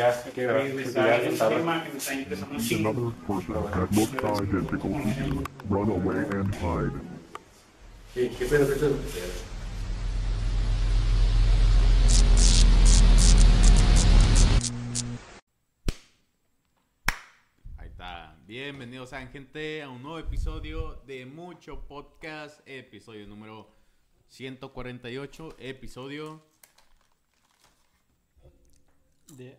[0.00, 2.56] Ya, que regresar ya el tema que me está interesando
[5.26, 5.42] you.
[5.68, 6.92] Run away and hide.
[8.14, 8.96] ¿Qué, qué pedo, qué pedo?
[17.76, 18.36] Ahí está.
[18.46, 23.68] Bienvenidos a gente a un nuevo episodio de Mucho Podcast, episodio número
[24.28, 26.42] 148, episodio
[29.36, 29.58] De-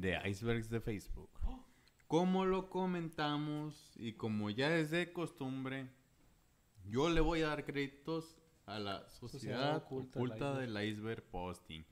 [0.00, 1.30] de Icebergs de Facebook.
[2.06, 5.88] Como lo comentamos y como ya es de costumbre,
[6.84, 8.36] yo le voy a dar créditos
[8.66, 11.84] a la Sociedad sociedad Oculta oculta, del del iceberg posting.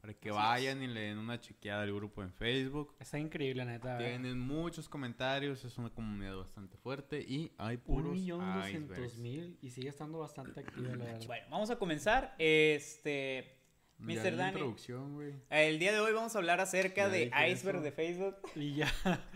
[0.00, 2.94] Para que vayan y le den una chequeada al grupo en Facebook.
[2.98, 3.98] Está increíble, neta.
[3.98, 9.58] Tienen muchos comentarios, es una comunidad bastante fuerte y hay puros Un millón doscientos mil
[9.60, 11.26] y sigue estando bastante activa, la verdad.
[11.26, 12.34] Bueno, vamos a comenzar.
[12.38, 13.57] Este.
[13.98, 14.36] Mr.
[14.36, 14.48] Dani.
[14.52, 15.34] introducción, güey.
[15.50, 17.84] El día de hoy vamos a hablar acerca Ya de Iceberg eso.
[17.84, 18.36] de Facebook.
[18.54, 18.92] Y ya.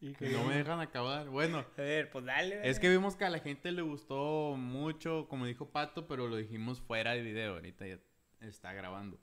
[0.00, 1.28] Y que Y no me dejan acabar.
[1.28, 2.68] Bueno, A ver, pues dale.
[2.68, 6.34] es que vimos que a la gente le gustó mucho, como dijo Pato, pero lo
[6.36, 7.52] dijimos fuera de video.
[7.54, 8.00] Ahorita ya
[8.40, 9.20] está grabando.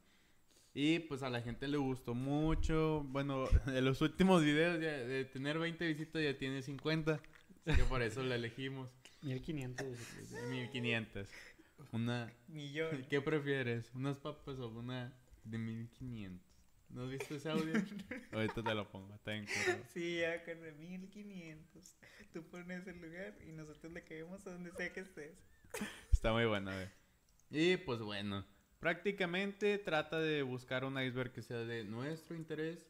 [0.73, 3.03] Y pues a la gente le gustó mucho.
[3.09, 7.19] Bueno, en los últimos videos ya, de tener 20 visitas ya tiene 50.
[7.65, 8.89] Así que por eso la elegimos.
[9.21, 9.85] 1500.
[10.49, 11.27] 1500.
[11.91, 13.05] Una Millón.
[13.09, 13.91] ¿Qué prefieres?
[13.93, 15.13] ¿Unas papas o una
[15.43, 16.49] de 1500?
[16.89, 17.73] ¿No has visto ese audio?
[18.31, 19.47] Ahorita te lo pongo, está en.
[19.93, 21.95] Sí, ya con de 1500.
[22.33, 25.37] Tú pones el lugar y nosotros le caemos a donde sea que estés.
[26.11, 26.71] Está muy bueno.
[27.51, 28.45] Y pues bueno,
[28.79, 32.87] prácticamente trata de buscar un iceberg que sea de nuestro interés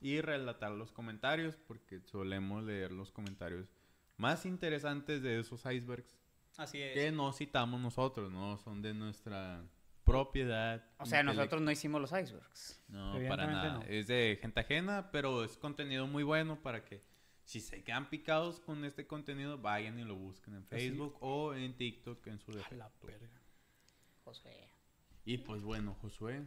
[0.00, 3.68] y relatar los comentarios, porque solemos leer los comentarios
[4.16, 6.14] más interesantes de esos icebergs
[6.56, 6.94] Así es.
[6.94, 9.64] que no citamos nosotros, no son de nuestra
[10.04, 10.84] propiedad.
[10.98, 12.80] O sea, nosotros no hicimos los icebergs.
[12.88, 13.72] No, para nada.
[13.74, 13.82] no.
[13.82, 17.02] Es de gente ajena, pero es contenido muy bueno para que
[17.44, 21.76] si se quedan picados con este contenido, vayan y lo busquen en Facebook o en
[21.76, 23.06] TikTok en su A la defecto.
[23.06, 23.40] verga.
[24.24, 24.70] Josué.
[25.24, 26.42] Y pues bueno, Josué.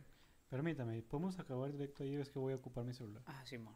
[0.50, 2.16] Permítame, ¿podemos acabar directo ahí?
[2.16, 3.22] Es que voy a ocupar mi celular.
[3.26, 3.76] Ah, Simón.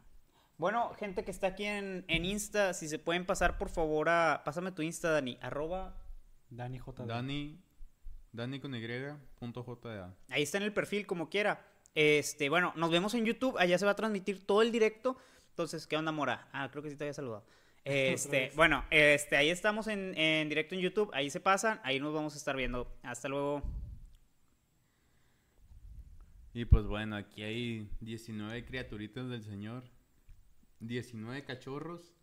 [0.58, 4.42] Bueno, gente que está aquí en, en Insta, si se pueden pasar por favor a.
[4.44, 5.38] Pásame tu Insta, Dani.
[5.42, 6.01] Arroba.
[6.56, 7.06] Dani J.
[7.06, 7.58] Dani,
[8.30, 8.80] Dani con Y,
[9.38, 10.14] punto JA.
[10.28, 11.66] Ahí está en el perfil, como quiera.
[11.94, 13.56] Este, bueno, nos vemos en YouTube.
[13.58, 15.16] Allá se va a transmitir todo el directo.
[15.50, 16.48] Entonces, ¿qué onda, Mora?
[16.52, 17.44] Ah, creo que sí te había saludado.
[17.84, 21.10] Este, bueno, este, ahí estamos en, en directo en YouTube.
[21.12, 21.80] Ahí se pasan.
[21.82, 22.96] Ahí nos vamos a estar viendo.
[23.02, 23.60] Hasta luego.
[26.54, 29.82] Y pues bueno, aquí hay 19 criaturitas del Señor.
[30.78, 32.14] 19 cachorros.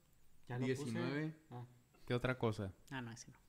[0.48, 0.84] Ya lo puse.
[0.86, 1.36] 19.
[1.52, 1.66] Ah,
[2.08, 2.72] ¿Qué otra cosa?
[2.90, 3.49] Ah, no, ese no.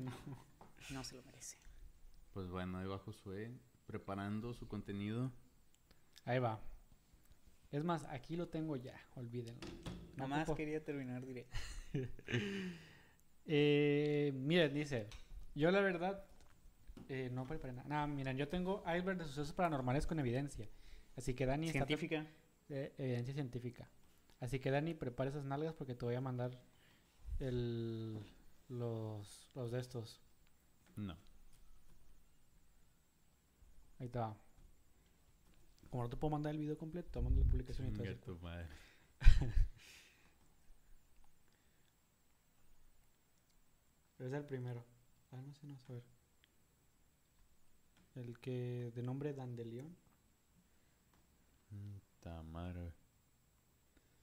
[0.00, 0.12] No.
[0.90, 1.58] No se lo merece.
[2.32, 3.50] Pues bueno, ahí va Josué
[3.86, 5.32] preparando su contenido.
[6.24, 6.60] Ahí va.
[7.70, 9.60] Es más, aquí lo tengo ya, olvídenlo.
[10.16, 11.56] No Nada más quería terminar directo.
[13.48, 15.06] Eh, miren, dice,
[15.54, 16.24] yo la verdad,
[17.08, 17.88] eh, no preparé nada.
[17.88, 20.68] Nada, miren, yo tengo iceberg de sucesos paranormales con evidencia.
[21.14, 21.86] Así que Dani está...
[21.86, 22.26] Científica.
[22.70, 23.88] eh, evidencia científica.
[24.40, 26.60] Así que Dani, prepara esas nalgas porque te voy a mandar
[27.38, 28.18] el,
[28.68, 30.20] los, los de estos.
[30.96, 31.16] No.
[33.98, 34.36] Ahí va.
[35.90, 38.38] Como no te puedo mandar el video completo, te mando la publicación y todo tu
[38.40, 38.68] madre.
[44.16, 44.84] Pero es el primero.
[45.32, 46.04] Ah, no sé, no sé, a ver.
[48.14, 49.96] El que de nombre Dandelion.
[52.20, 52.92] Ta madre.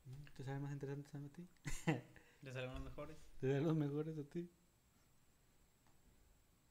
[0.06, 1.48] Mm, ¿Te sabe más interesante a ti?
[2.44, 3.18] ¿Le salieron los mejores?
[3.40, 4.50] ¿Te da los mejores a ti?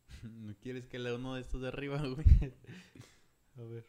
[0.22, 2.26] ¿No quieres que lea uno de estos de arriba, güey?
[3.58, 3.86] A ver.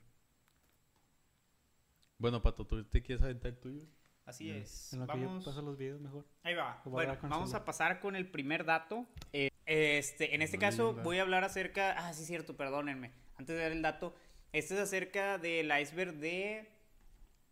[2.17, 3.81] Bueno, Pato, ¿tú te quieres aventar el tuyo?
[4.25, 4.93] Así es.
[4.93, 5.43] En lo que Vamos.
[5.43, 6.25] yo paso los videos mejor.
[6.43, 6.81] Ahí va.
[6.85, 9.05] Bueno, vamos a pasar con el primer dato.
[9.33, 11.93] Eh, este, en este caso voy a hablar acerca.
[11.97, 13.11] Ah, sí, cierto, perdónenme.
[13.35, 14.15] Antes de dar el dato,
[14.53, 16.72] este es acerca del iceberg de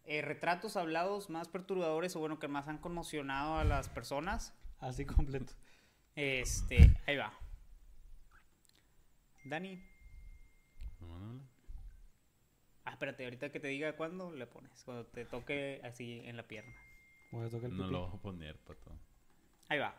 [0.06, 4.53] eh, retratos hablados más perturbadores o bueno, que más han conmocionado a las personas.
[4.80, 5.53] Así completo.
[6.15, 7.33] Este, ahí va.
[9.45, 9.81] Dani.
[12.83, 14.83] Ah, espérate, ahorita que te diga cuándo le pones.
[14.83, 16.74] Cuando te toque así en la pierna.
[17.31, 18.92] Voy a tocar el No lo voy a poner, Pato.
[19.69, 19.95] Ahí va.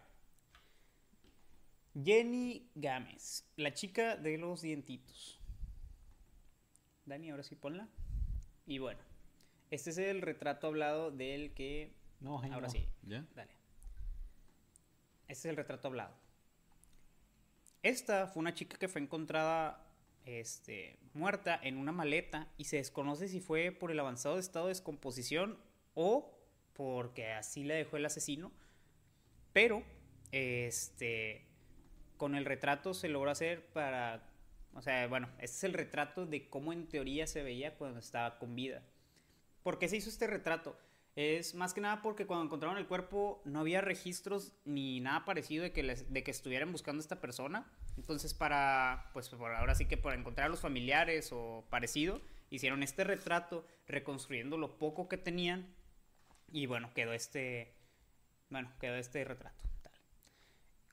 [1.94, 5.40] Jenny Gámez, la chica de los dientitos.
[7.04, 7.88] Dani, ahora sí ponla.
[8.66, 9.00] Y bueno,
[9.72, 11.94] este es el retrato hablado del que...
[12.20, 12.72] No, ay, ahora no.
[12.72, 13.24] sí, ¿Ya?
[13.34, 13.52] dale.
[15.28, 16.14] Este es el retrato hablado.
[17.82, 19.82] Esta fue una chica que fue encontrada
[20.26, 24.72] este, muerta en una maleta y se desconoce si fue por el avanzado estado de
[24.72, 25.58] descomposición
[25.94, 26.38] o
[26.74, 28.52] porque así la dejó el asesino.
[29.54, 29.82] Pero,
[30.32, 31.46] este,
[32.18, 34.22] con el retrato se logró hacer para,
[34.74, 38.38] o sea, bueno, este es el retrato de cómo en teoría se veía cuando estaba
[38.38, 38.82] con vida.
[39.62, 40.76] ¿Por qué se hizo este retrato?
[41.14, 45.62] Es más que nada porque cuando encontraron el cuerpo no había registros ni nada parecido
[45.62, 47.70] de que, les- de que estuvieran buscando a esta persona.
[47.98, 52.82] Entonces para, pues por ahora sí que para encontrar a los familiares o parecido, hicieron
[52.82, 55.74] este retrato reconstruyendo lo poco que tenían
[56.50, 57.74] y bueno, quedó este,
[58.48, 59.62] bueno, quedó este retrato.
[59.82, 59.92] tal.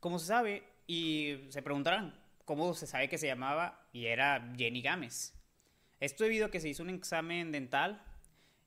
[0.02, 3.88] Como se sabe, y se preguntarán, ¿cómo se sabe que se llamaba?
[3.94, 5.34] Y era Jenny Gámez.
[6.00, 8.04] Esto debido a que se hizo un examen dental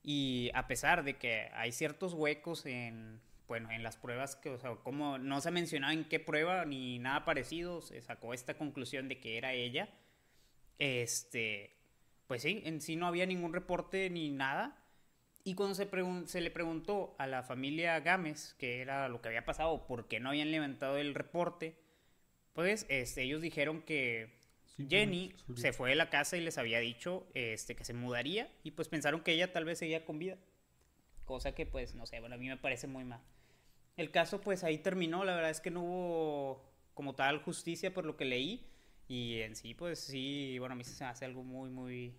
[0.03, 4.59] y a pesar de que hay ciertos huecos en, bueno, en las pruebas, que, o
[4.59, 9.09] sea, como no se mencionaba en qué prueba ni nada parecido, se sacó esta conclusión
[9.09, 9.89] de que era ella.
[10.79, 11.77] Este,
[12.27, 14.79] pues sí, en sí no había ningún reporte ni nada.
[15.45, 15.89] Y cuando se,
[16.27, 20.19] se le preguntó a la familia Gámez qué era lo que había pasado, por qué
[20.19, 21.77] no habían levantado el reporte,
[22.53, 24.41] pues este, ellos dijeron que
[24.77, 28.73] Jenny se fue de la casa y les había dicho este, que se mudaría y
[28.73, 30.39] pues pensaron que ella tal vez seguía con vida.
[31.25, 33.21] Cosa que pues no sé, bueno, a mí me parece muy mal.
[33.97, 38.05] El caso pues ahí terminó, la verdad es que no hubo como tal justicia por
[38.05, 38.67] lo que leí
[39.09, 42.17] y en sí pues sí, bueno, a mí se me hace algo muy, muy,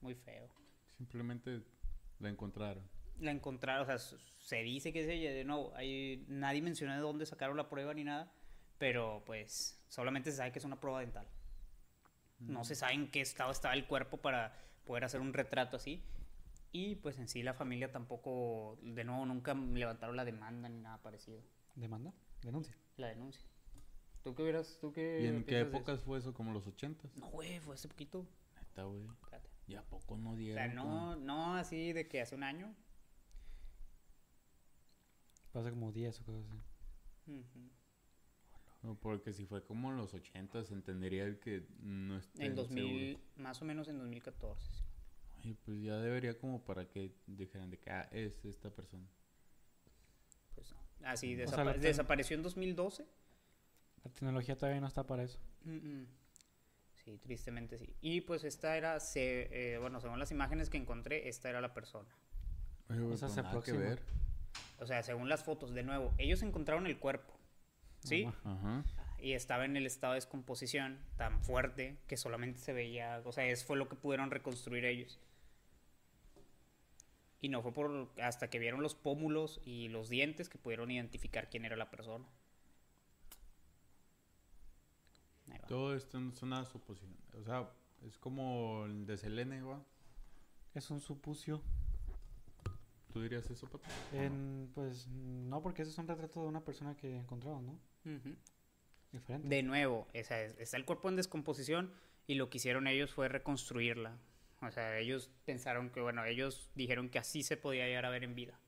[0.00, 0.48] muy feo.
[0.96, 1.62] Simplemente
[2.18, 2.88] la encontraron.
[3.20, 7.00] La encontraron, o sea, se dice que es ella, de nuevo, hay, nadie mencionó de
[7.00, 8.32] dónde sacaron la prueba ni nada,
[8.78, 11.28] pero pues solamente se sabe que es una prueba dental.
[12.48, 14.54] No se sabe en qué estado estaba el cuerpo para
[14.84, 16.02] poder hacer un retrato así.
[16.72, 21.02] Y pues en sí la familia tampoco, de nuevo, nunca levantaron la demanda ni nada
[21.02, 21.42] parecido.
[21.74, 22.12] ¿Demanda?
[22.42, 22.74] Denuncia.
[22.96, 23.42] La denuncia.
[24.22, 26.32] ¿Tú qué hubieras, tú qué ¿Y en qué épocas fue eso?
[26.32, 27.14] ¿Como los ochentas?
[27.16, 28.26] No, güey, fue hace poquito.
[28.56, 29.04] Neta, güey.
[29.06, 29.50] Espérate.
[29.66, 30.54] ¿Y a poco no O dieron?
[30.64, 32.74] sea, no, no así de que hace un año.
[35.52, 36.58] Pasa como 10 o cosas así.
[37.26, 37.70] Ujú.
[38.82, 43.12] No, porque si fue como en los ochentas, entendería el que no esté En 2000,
[43.16, 43.24] seguro.
[43.36, 44.60] más o menos en 2014.
[44.70, 44.84] sí.
[45.44, 49.06] Ay, pues ya debería como para que dijeran de que ah, es esta persona.
[50.54, 51.08] Pues no.
[51.08, 53.06] Así, O sea, desapa- desapareció en 2012.
[54.04, 55.38] La tecnología todavía no está para eso.
[55.64, 56.06] Mm, mm.
[57.04, 57.96] Sí, tristemente sí.
[58.00, 61.74] Y pues esta era, se, eh, bueno, según las imágenes que encontré, esta era la
[61.74, 62.08] persona.
[62.88, 64.02] Oye, güey, sea, pues se que ver.
[64.78, 67.32] O sea, según las fotos, de nuevo, ellos encontraron el cuerpo,
[68.02, 68.26] ¿sí?
[68.44, 68.84] Ajá.
[69.18, 73.46] Y estaba en el estado de descomposición tan fuerte que solamente se veía, o sea,
[73.46, 75.20] eso fue lo que pudieron reconstruir ellos.
[77.40, 81.50] Y no fue por hasta que vieron los pómulos y los dientes que pudieron identificar
[81.50, 82.24] quién era la persona.
[85.68, 87.16] Todo esto es una suposición.
[87.40, 87.70] O sea,
[88.06, 89.84] es como el de Selene, ¿va?
[90.74, 91.62] Es un supucio.
[93.12, 93.84] ¿Tú dirías eso, Pato?
[94.12, 97.78] En, pues no, porque ese es un retrato de una persona que encontraron, ¿no?
[99.12, 99.48] Diferente.
[99.48, 101.92] De nuevo, esa es- está el cuerpo en descomposición
[102.26, 104.18] y lo que hicieron ellos fue reconstruirla.
[104.60, 108.24] O sea, ellos pensaron que, bueno, ellos dijeron que así se podía llegar a ver
[108.24, 108.58] en vida.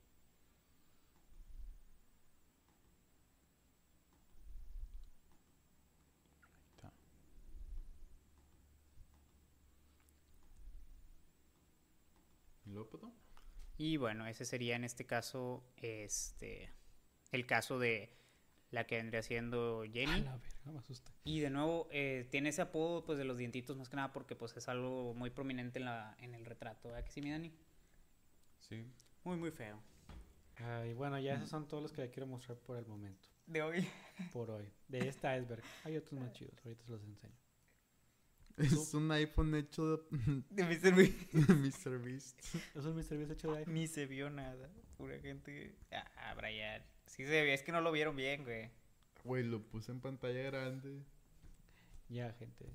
[13.76, 16.70] Y bueno, ese sería en este caso, este,
[17.32, 18.10] el caso de
[18.74, 20.20] la que vendría siendo A Jenny.
[20.22, 21.12] la verga, me asusté.
[21.24, 24.36] Y de nuevo, eh, tiene ese apodo pues de los dientitos más que nada porque
[24.36, 27.52] pues es algo muy prominente en, la, en el retrato, ¿verdad que sí, mi Dani?
[28.60, 28.86] Sí.
[29.24, 29.81] Muy, muy feo.
[30.56, 33.28] Ay, bueno, ya esos son todos los que le quiero mostrar por el momento.
[33.46, 33.86] De hoy.
[34.32, 34.69] Por hoy.
[34.88, 35.62] De esta iceberg.
[35.84, 36.54] Hay otros más chidos.
[36.64, 37.34] Ahorita se los enseño.
[38.56, 41.40] Es un iPhone hecho de De mi servicio.
[41.56, 41.98] Mr.
[41.98, 42.38] Beast.
[42.74, 43.16] Es un Mr.
[43.19, 43.74] Beast hecho de iPhone.
[43.74, 44.70] Ni se vio nada.
[44.96, 45.76] Pura gente.
[45.90, 46.82] Ah, Brian.
[47.14, 48.70] Sí se ve, es que no lo vieron bien, güey.
[49.22, 51.00] Güey, lo puse en pantalla grande.
[52.08, 52.66] Ya, gente.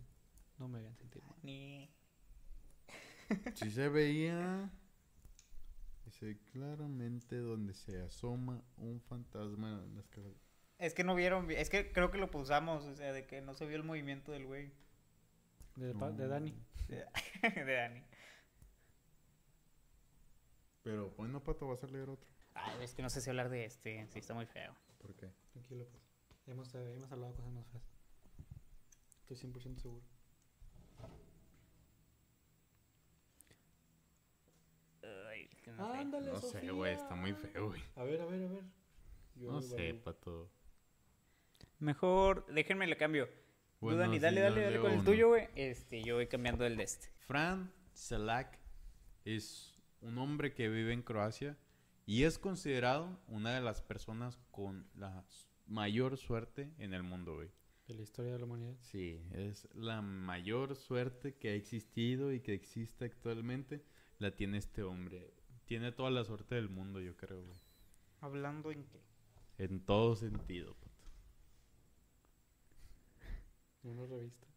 [0.58, 1.36] No me hagan sentir mal.
[1.44, 1.90] Ni.
[3.56, 4.72] Sí se veía.
[6.06, 10.32] Dice claramente donde se asoma un fantasma en las caras.
[10.78, 11.60] Es que no vieron bien.
[11.60, 14.32] Es que creo que lo pulsamos, o sea, de que no se vio el movimiento
[14.32, 14.72] del güey.
[15.76, 16.28] De, pa- de.
[16.28, 16.56] Dani.
[16.88, 18.02] de Dani.
[20.84, 22.28] Pero bueno, Pato, vas a leer otro.
[22.66, 24.08] Ay, es que no sé si hablar de este.
[24.08, 24.74] Sí, está muy feo.
[25.00, 25.30] ¿Por qué?
[25.54, 26.04] Tranquilo, pues.
[26.48, 27.84] Hemos, eh, hemos hablado de cosas más feas.
[29.22, 30.04] Estoy 100% seguro.
[35.30, 35.98] Ay, que no sé.
[36.00, 37.82] Ándale, No sé, güey, está muy feo, güey.
[37.96, 38.64] A ver, a ver, a ver.
[39.36, 40.52] Yo No igual- sé, Pato.
[41.80, 43.30] Mejor, déjenme le cambio.
[43.80, 45.06] Bueno, sí, dale, yo dale, dale leo con el uno.
[45.10, 45.48] tuyo, güey.
[45.56, 47.08] Este, yo voy cambiando el de este.
[47.20, 48.60] Fran Selak
[49.24, 51.58] es un hombre que vive en Croacia
[52.10, 55.24] y es considerado una de las personas con la
[55.68, 57.52] mayor suerte en el mundo, güey.
[57.88, 58.76] De la historia de la humanidad.
[58.80, 63.86] Sí, es la mayor suerte que ha existido y que existe actualmente.
[64.18, 65.36] La tiene este hombre.
[65.66, 67.60] Tiene toda la suerte del mundo, yo creo, güey.
[68.22, 69.04] ¿Hablando en qué?
[69.60, 71.12] En todo sentido, pato.
[73.84, 74.48] En una revista.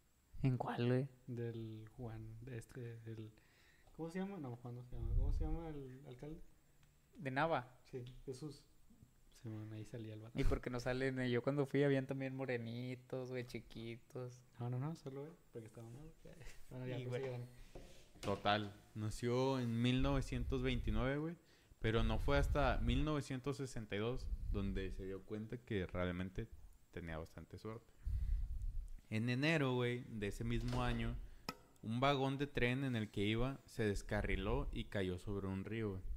[0.41, 1.07] ¿En cuál, güey?
[1.27, 3.31] Del Juan, de este, del...
[3.95, 4.39] ¿Cómo se llama?
[4.39, 5.13] No, Juan no se llama.
[5.15, 6.41] ¿Cómo se llama el alcalde?
[7.17, 7.67] De Nava.
[7.91, 8.63] Sí, Jesús.
[9.41, 10.39] Simón, ahí salía el vato.
[10.39, 14.41] Y porque no salen, eh, yo cuando fui habían también morenitos, güey, chiquitos.
[14.59, 16.11] No, no, no, solo él, porque estaba mal.
[16.69, 17.41] Bueno, ya, Y, pues, güey.
[18.21, 18.73] Total.
[18.95, 21.35] Nació en 1929, güey.
[21.79, 26.47] Pero no fue hasta 1962 donde se dio cuenta que realmente
[26.91, 27.91] tenía bastante suerte.
[29.09, 31.15] En enero, güey, de ese mismo año,
[31.81, 35.89] un vagón de tren en el que iba se descarriló y cayó sobre un río,
[35.91, 36.12] güey.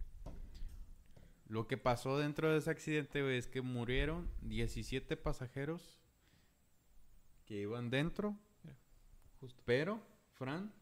[1.49, 6.01] Lo que pasó dentro de ese accidente, güey, es que murieron 17 pasajeros
[7.45, 8.37] que iban dentro.
[9.41, 9.63] Justo.
[9.65, 10.73] Pero Fran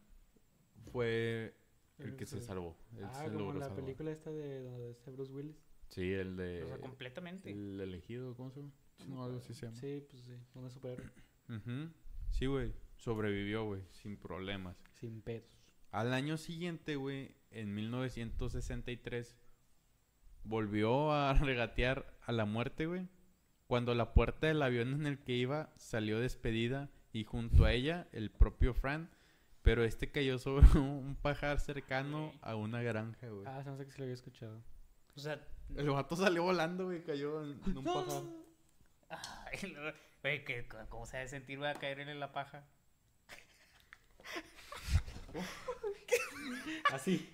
[0.91, 1.53] fue
[1.99, 2.75] el que se se- salvó.
[2.97, 5.55] Él Ah, se como la película esta de donde está Bruce Willis.
[5.89, 6.63] Sí, el de...
[6.63, 7.51] o sea, completamente.
[7.51, 8.71] El elegido, ¿cómo se llama?
[9.07, 9.77] No, algo así se llama.
[9.77, 11.05] Sí, pues sí, una superhéroe.
[11.49, 11.91] Ujú.
[12.31, 12.73] Sí, güey.
[12.97, 14.75] Sobrevivió, güey, sin problemas.
[14.99, 15.45] Sin pedos.
[15.91, 19.35] Al año siguiente, güey, en 1963,
[20.45, 23.07] volvió a regatear a la muerte, güey.
[23.67, 28.07] Cuando la puerta del avión en el que iba salió despedida y junto a ella
[28.11, 29.09] el propio Fran,
[29.63, 33.45] pero este cayó sobre un pajar cercano a una granja, güey.
[33.47, 34.61] Ah, se me hace que sí lo había escuchado.
[35.15, 35.39] O sea,
[35.75, 38.21] El vato salió volando, güey, cayó en, en un pajar.
[39.09, 42.63] ay, lo- güey, que- ¿cómo se ha de sentir, va a caer en la paja?
[46.91, 47.29] Así.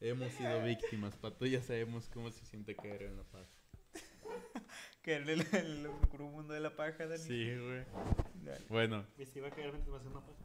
[0.00, 3.48] Hemos sido víctimas, pato, ya sabemos cómo se siente caer en la paz.
[5.02, 7.18] Caer en el, el oscuro mundo de la paja, Dani.
[7.22, 7.84] Sí, güey.
[8.68, 10.38] Bueno, Y si iba a caer mientras me hacía una paja.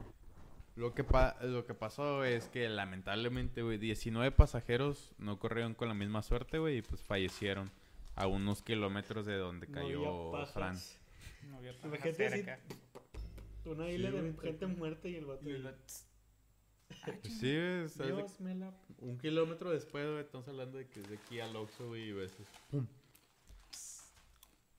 [0.75, 5.87] Lo que, pa- lo que pasó es que lamentablemente, güey, 19 pasajeros no corrieron con
[5.87, 7.69] la misma suerte, güey, y pues fallecieron
[8.15, 10.71] a unos kilómetros de donde No cayó había Fran.
[10.73, 10.99] pajas.
[11.47, 12.59] No había paja así, cerca.
[13.65, 15.47] Una isla Sí, de gente muerta y el vato.
[15.47, 15.63] Y el
[16.89, 18.73] vato, Pues sí, güey, ¿sabes de- Dios me la.
[18.99, 22.11] un kilómetro después, güey, estamos hablando de que es de aquí al Oxxo, güey, y
[22.13, 22.51] ves eso.
[22.71, 22.87] ¡Pum!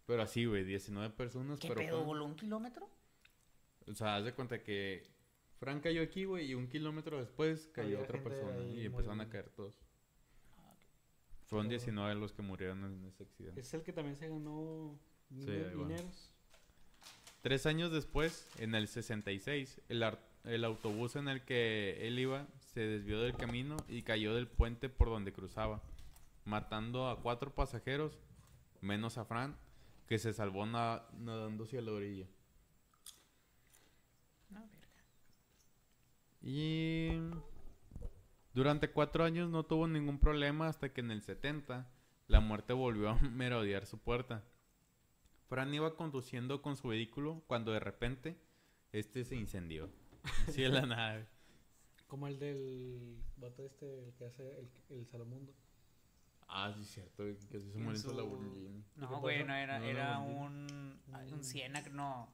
[0.07, 2.05] Pero así, güey, 19 personas, ¿Qué pero pedo?
[2.05, 2.89] ¿Voló un kilómetro?
[3.87, 5.03] O sea, haz de cuenta que
[5.59, 9.21] Fran cayó aquí, güey, y un kilómetro después cayó Había otra persona ahí y empezaron
[9.21, 9.75] a caer todos.
[11.47, 11.71] Fueron Todo.
[11.71, 13.61] 19 los que murieron en ese accidente.
[13.61, 14.99] Es el que también se ganó
[15.31, 16.31] Sí, dineros.
[17.43, 22.47] Tres años después, en el 66, el, ar- el autobús en el que él iba
[22.59, 25.83] se desvió del camino y cayó del puente por donde cruzaba,
[26.45, 28.19] matando a cuatro pasajeros,
[28.81, 29.57] menos a Fran,
[30.07, 32.27] que se salvó na- nadando hacia la orilla.
[34.51, 35.05] No, verga.
[36.43, 37.09] Y
[38.53, 41.89] durante cuatro años no tuvo ningún problema hasta que en el 70
[42.29, 44.45] la muerte volvió a merodear su puerta.
[45.49, 48.37] Fran iba conduciendo con su vehículo cuando de repente
[48.93, 49.89] este se incendió.
[50.49, 51.27] Así de la nave.
[52.07, 55.53] Como el del vato este, el que hace el, el Salomundo.
[56.49, 58.79] Ah, sí, cierto, que se En murió en su Lamborghini.
[58.79, 61.01] ¿Y qué No, güey, no era, No, era un,
[61.33, 62.33] un Siena, que no.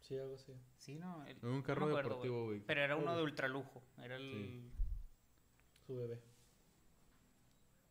[0.00, 0.54] Sí, algo así.
[0.78, 1.24] Sí, no.
[1.26, 2.60] el- Era un no carro acuerdo, deportivo, güey.
[2.60, 3.82] Pero era uno de ultralujo.
[3.98, 4.32] Era el.
[4.32, 4.70] Sí.
[5.86, 6.22] Su bebé.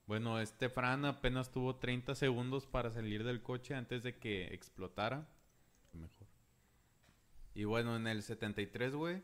[0.08, 5.28] Bueno, este Fran apenas tuvo 30 segundos para salir del coche antes de que explotara.
[5.94, 6.28] Mejor.
[7.54, 9.22] Y bueno, en el 73, güey,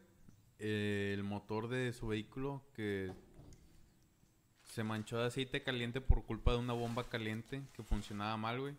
[0.59, 3.11] eh, el motor de su vehículo que
[4.63, 8.75] se manchó de aceite caliente por culpa de una bomba caliente que funcionaba mal, güey.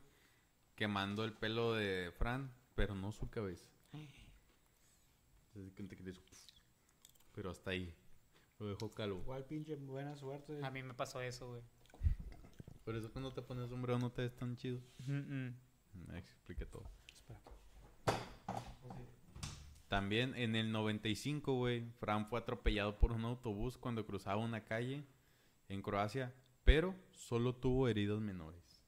[0.75, 3.69] Quemando el pelo de Fran, pero no su cabeza.
[7.35, 7.93] Pero hasta ahí.
[8.59, 9.21] Lo dejó calvo.
[9.21, 10.59] Igual pinche buena suerte.
[10.63, 11.63] A mí me pasó eso, güey.
[12.85, 14.81] Por eso cuando te pones sombrero no te ves tan chido.
[15.07, 15.49] Mm,
[16.09, 16.85] Me expliqué todo.
[19.89, 25.05] También en el 95, güey, Fran fue atropellado por un autobús cuando cruzaba una calle
[25.69, 28.83] en Croacia, pero solo tuvo heridos menores.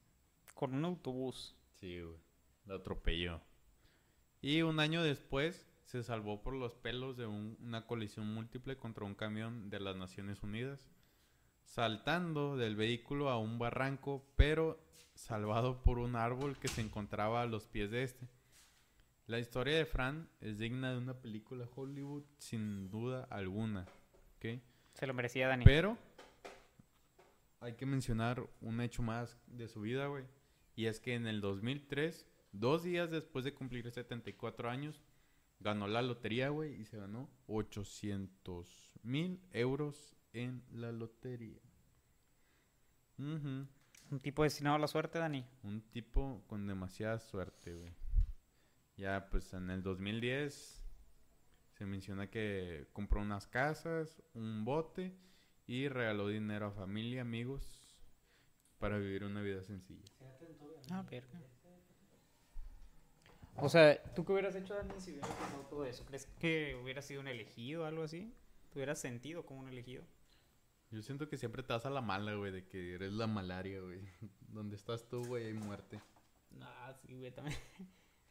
[0.53, 1.55] Con un autobús.
[1.79, 2.17] Sí, güey.
[2.65, 3.41] Lo atropelló.
[4.41, 9.03] Y un año después se salvó por los pelos de un- una colisión múltiple contra
[9.05, 10.87] un camión de las Naciones Unidas,
[11.63, 14.79] saltando del vehículo a un barranco, pero
[15.15, 18.27] salvado por un árbol que se encontraba a los pies de este.
[19.27, 23.85] La historia de Fran es digna de una película Hollywood sin duda alguna.
[24.37, 24.59] ¿ok?
[24.93, 25.63] Se lo merecía Dani.
[25.63, 25.97] Pero
[27.61, 30.25] hay que mencionar un hecho más de su vida, güey.
[30.75, 35.01] Y es que en el 2003, dos días después de cumplir 74 años,
[35.59, 41.61] ganó la lotería, güey, y se ganó 800 mil euros en la lotería.
[43.17, 45.45] Un tipo destinado a la suerte, Dani.
[45.63, 47.93] Un tipo con demasiada suerte, güey.
[49.01, 50.79] Ya, pues en el 2010
[51.71, 55.17] se menciona que compró unas casas, un bote
[55.65, 57.65] y regaló dinero a familia, amigos,
[58.77, 60.05] para vivir una vida sencilla.
[60.91, 61.41] Ah, verga.
[63.55, 66.05] O sea, ¿tú qué hubieras hecho, Dani, si hubieras pasado todo eso?
[66.05, 68.31] ¿Crees que hubieras sido un elegido o algo así?
[68.69, 70.03] ¿Te hubieras sentido como un elegido?
[70.91, 73.81] Yo siento que siempre te vas a la mala, güey, de que eres la malaria,
[73.81, 74.07] güey.
[74.41, 75.99] Donde estás tú, güey, hay muerte.
[76.61, 77.57] Ah, sí, güey, también.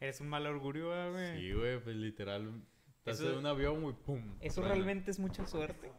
[0.01, 1.39] Eres un mal augurio, ah, güey.
[1.39, 2.61] Sí, güey, pues literal.
[2.97, 4.35] Estás Eso- en un avión, güey, pum.
[4.41, 5.91] Eso realmente es mucha suerte.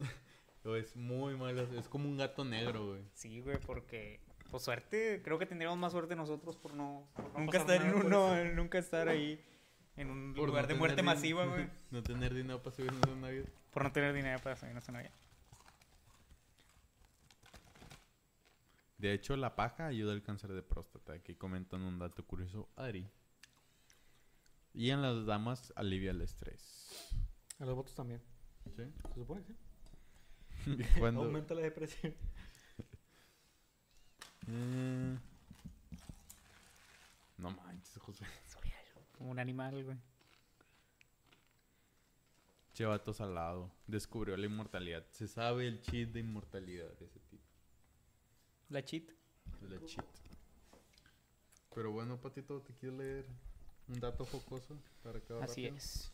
[0.64, 3.02] Es muy malo, es como un gato negro, güey.
[3.14, 4.18] Sí, güey, porque
[4.50, 7.82] pues suerte, creo que tendríamos más suerte nosotros por no, por No nunca estar en
[7.86, 9.40] nada por uno, nunca estar ahí
[9.96, 13.00] en un Por lugar no de muerte din- masiva, güey, no tener dinero para subirnos
[13.04, 13.46] a un avión.
[13.70, 15.12] por no tener dinero para subirnos a un avión.
[18.98, 21.12] De hecho, la paja ayuda al cáncer de próstata.
[21.12, 23.08] Aquí comentan un dato curioso, Ari.
[24.76, 27.10] Y en las damas alivia el estrés.
[27.58, 28.20] A los votos también.
[28.76, 28.82] ¿Sí?
[29.08, 29.58] Se supone que sí.
[30.98, 32.14] Cuando, Aumenta la depresión.
[34.48, 35.18] Eh,
[37.38, 38.26] No manches, José.
[39.16, 39.96] Como un animal, güey.
[42.74, 43.72] Chevatos al lado.
[43.86, 45.06] Descubrió la inmortalidad.
[45.10, 47.42] Se sabe el cheat de inmortalidad de ese tipo.
[48.68, 49.08] La cheat.
[49.62, 50.04] La cheat.
[51.74, 53.45] Pero bueno, Patito, ¿te quieres leer
[53.88, 55.76] un dato focoso para acabar Así rápido?
[55.78, 56.12] es.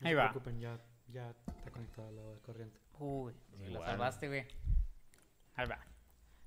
[0.00, 0.30] No Ahí se va.
[0.30, 0.78] preocupen, ya,
[1.08, 2.78] ya está conectada la de corriente.
[2.98, 3.86] Uy, me la Igual.
[3.90, 4.46] salvaste, güey.
[5.54, 5.78] Ahí va.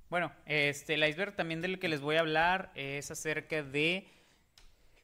[0.10, 4.08] Bueno, este, el iceberg también del que les voy a hablar es acerca de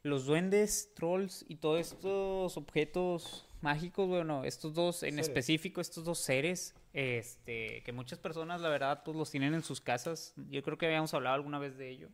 [0.02, 5.28] los duendes, trolls y todos estos objetos mágicos, bueno, estos dos en Seres.
[5.28, 9.80] específico, estos dos seres, este, que muchas personas, la verdad, pues los tienen en sus
[9.80, 10.34] casas.
[10.50, 12.08] Yo creo que habíamos hablado alguna vez de ello.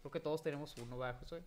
[0.00, 1.42] Creo que todos tenemos uno, ¿verdad, José?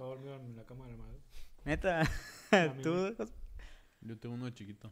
[0.00, 1.20] Está dormido en la cama de la madre.
[1.66, 2.02] Neta,
[2.82, 3.14] ¿tú?
[4.00, 4.90] Yo tengo uno chiquito.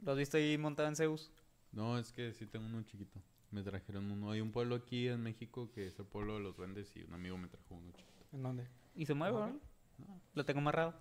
[0.00, 1.32] lo has visto ahí montado en Zeus?
[1.72, 3.22] No, es que sí tengo uno chiquito.
[3.50, 4.30] Me trajeron uno.
[4.30, 7.14] Hay un pueblo aquí en México que es el pueblo de los duendes y un
[7.14, 8.26] amigo me trajo uno chiquito.
[8.32, 8.68] ¿En dónde?
[8.94, 9.38] Y se mueve.
[9.38, 10.20] ¿no?
[10.34, 10.92] Lo tengo amarrado.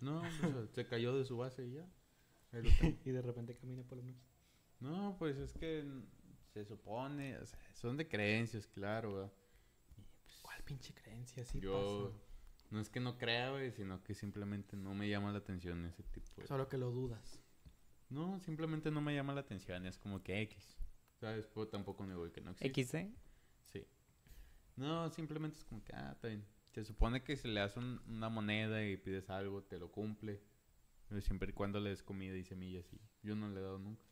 [0.00, 1.90] No, pues, se cayó de su base y ya.
[2.52, 2.98] Ahí lo tengo.
[3.04, 4.22] Y de repente camina por la noche.
[4.78, 5.84] No, pues es que
[6.52, 9.32] se supone, o sea, son de creencias, claro, ¿verdad?
[10.40, 11.44] ¿Cuál pinche creencia?
[11.44, 12.14] Sí Yo
[12.70, 16.02] no es que no crea, güey, sino que simplemente no me llama la atención ese
[16.04, 16.46] tipo de...
[16.46, 17.40] Solo que lo dudas.
[18.10, 20.76] No, simplemente no me llama la atención, es como que X.
[21.20, 21.46] ¿Sabes?
[21.52, 22.84] Pero tampoco me voy que no existe.
[22.84, 23.14] XD.
[23.64, 23.86] Sí.
[24.76, 26.44] No, simplemente es como que, ah, está bien.
[26.72, 30.40] Se supone que si le das un- una moneda y pides algo, te lo cumple.
[31.08, 33.78] Pero siempre y cuando le des comida y semillas y yo no le he dado
[33.78, 34.04] nunca.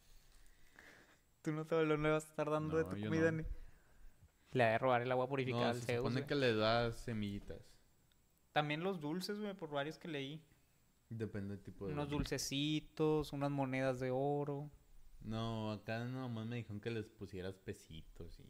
[1.43, 3.39] Tú no te lo vas a estar dando de No, tu comida, no.
[3.43, 3.45] ni.
[4.53, 6.27] Le va a robar el agua purificada No, al se Zeus, supone güey.
[6.27, 7.61] que le das semillitas.
[8.57, 10.43] También los dulces, güey, por varios que leí.
[11.11, 11.93] Depende del tipo de...
[11.93, 12.37] Unos dulce.
[12.37, 14.71] dulcecitos, unas monedas de oro.
[15.21, 18.45] No, acá nomás me dijeron que les pusieras pesitos y...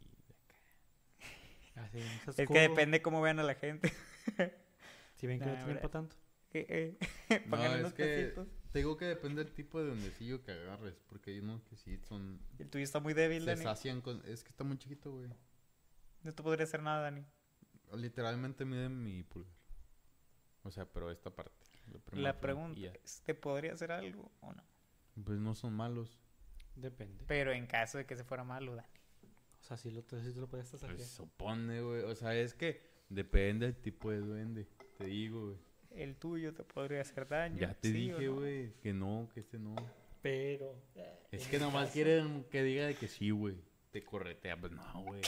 [1.75, 3.91] Así, seas Es que depende cómo vean a la gente.
[5.15, 6.15] Si ven que Nah, no tienen para tanto.
[6.53, 6.97] Eh,
[7.29, 8.47] eh, No, es que pesitos.
[8.71, 11.97] te digo que depende del tipo de duendecillo que agarres, porque hay unos que sí
[11.97, 12.39] son...
[12.59, 13.61] El tuyo está muy débil, Se Dani.
[13.61, 14.21] sacian con...
[14.25, 15.29] Es que está muy chiquito, güey.
[16.23, 17.25] No te podría hacer nada, Dani.
[17.93, 19.56] Literalmente mide mi pulgar.
[20.67, 21.53] O sea, pero esta parte.
[22.11, 24.63] La y pregunta es, ¿te podría hacer algo o no?
[25.23, 26.19] Pues no son malos.
[26.75, 27.23] Depende.
[27.25, 28.87] Pero en caso de que se fuera malo, Dani.
[29.61, 30.93] O sea, si lo, si te lo puedes hacer.
[30.93, 32.03] Pues supone, güey.
[32.03, 34.67] O sea, es que depende del tipo de duende.
[34.97, 35.57] Te digo, güey.
[35.91, 37.57] El tuyo te podría hacer daño.
[37.57, 38.35] Ya te ¿sí o dije, no?
[38.35, 39.75] güey, que no, que este no.
[40.21, 40.75] Pero.
[41.31, 43.55] Es que nomás quieren que diga de que sí, güey.
[43.91, 44.59] Te corretea.
[44.59, 45.21] Pues no, güey.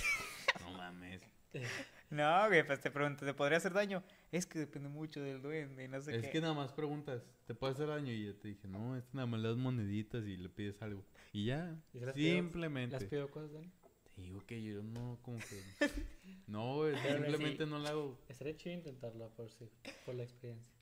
[0.60, 1.22] No mames.
[2.10, 4.04] No, güey, pues te pregunto, ¿te podría hacer daño?
[4.32, 6.30] Es que depende mucho del duende y no sé Es qué.
[6.32, 8.12] que nada más preguntas, ¿te puede hacer daño?
[8.12, 10.82] Y yo te dije, no, es que nada más le das moneditas y le pides
[10.82, 11.06] algo.
[11.34, 12.94] Y ya, ¿Y se las pido- simplemente.
[12.96, 13.72] ¿Las pido cosas, Dani?
[14.16, 15.62] Te digo que yo no, como que...
[16.48, 17.70] No, güey, simplemente sí.
[17.70, 18.20] no le hago.
[18.28, 19.70] Estaría chido intentarlo por, si,
[20.04, 20.74] por la experiencia.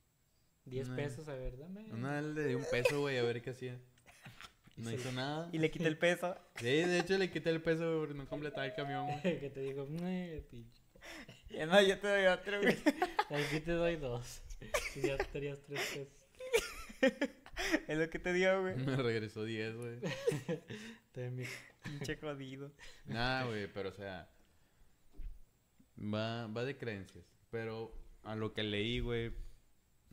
[0.63, 0.95] 10 No.
[0.95, 1.91] pesos, a ver, dame.
[1.91, 3.77] Una le di un peso, güey, a ver qué hacía.
[4.77, 5.49] No hizo nada.
[5.51, 6.35] Y le quité el peso.
[6.57, 9.21] Sí, de hecho le quité el peso, güey, porque no completaba el camión, güey.
[9.39, 10.81] que te digo, "Meh, pinche.
[11.49, 12.77] Ya no, yo te doy otro, güey.
[13.29, 14.41] Aquí te doy dos.
[14.95, 15.81] Y ya tenías tres
[17.01, 17.27] pesos.
[17.87, 18.75] Es lo que te digo, güey.
[18.75, 19.99] Me regresó 10, güey.
[21.11, 21.43] Te mi-
[21.83, 22.71] Pinche jodido.
[23.05, 24.29] Nah, güey, pero o sea.
[25.99, 27.25] Va, va de creencias.
[27.49, 29.31] Pero a lo que leí, güey.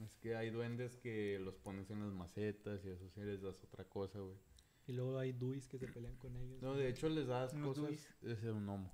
[0.05, 3.63] Es que hay duendes que los pones en las macetas y eso sí les das
[3.65, 4.37] otra cosa, güey.
[4.87, 6.61] Y luego hay duis que se pelean con ellos.
[6.63, 7.85] No, de hecho les das cosas.
[7.85, 8.09] duis.
[8.23, 8.93] Ese es un gnomo.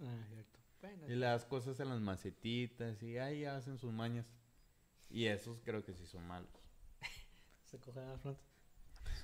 [0.00, 0.58] Ah, cierto.
[0.80, 4.32] Bueno, Y le das cosas en las macetitas y ahí hacen sus mañas.
[5.10, 6.50] Y esos creo que sí son malos.
[7.66, 8.40] se cogen a la frente.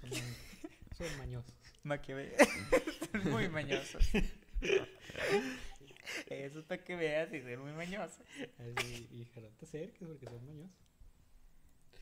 [0.00, 1.54] Son, ma- son mañosos.
[1.82, 2.32] Maquiavel.
[3.12, 4.02] Son muy mañosos.
[6.26, 8.20] Eso es para que veas y ser muy mañosos.
[8.58, 10.76] Así, y ojalá te acerques porque son mañosos.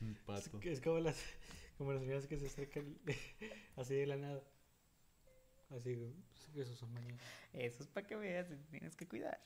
[0.01, 0.59] Un pato.
[0.63, 1.17] es como las,
[1.77, 2.97] como las señoras que se acercan
[3.75, 4.43] así de la nada.
[5.69, 5.97] Así,
[6.53, 7.19] que esos son mañosos.
[7.51, 9.41] Eso es para que veas tienes que cuidar.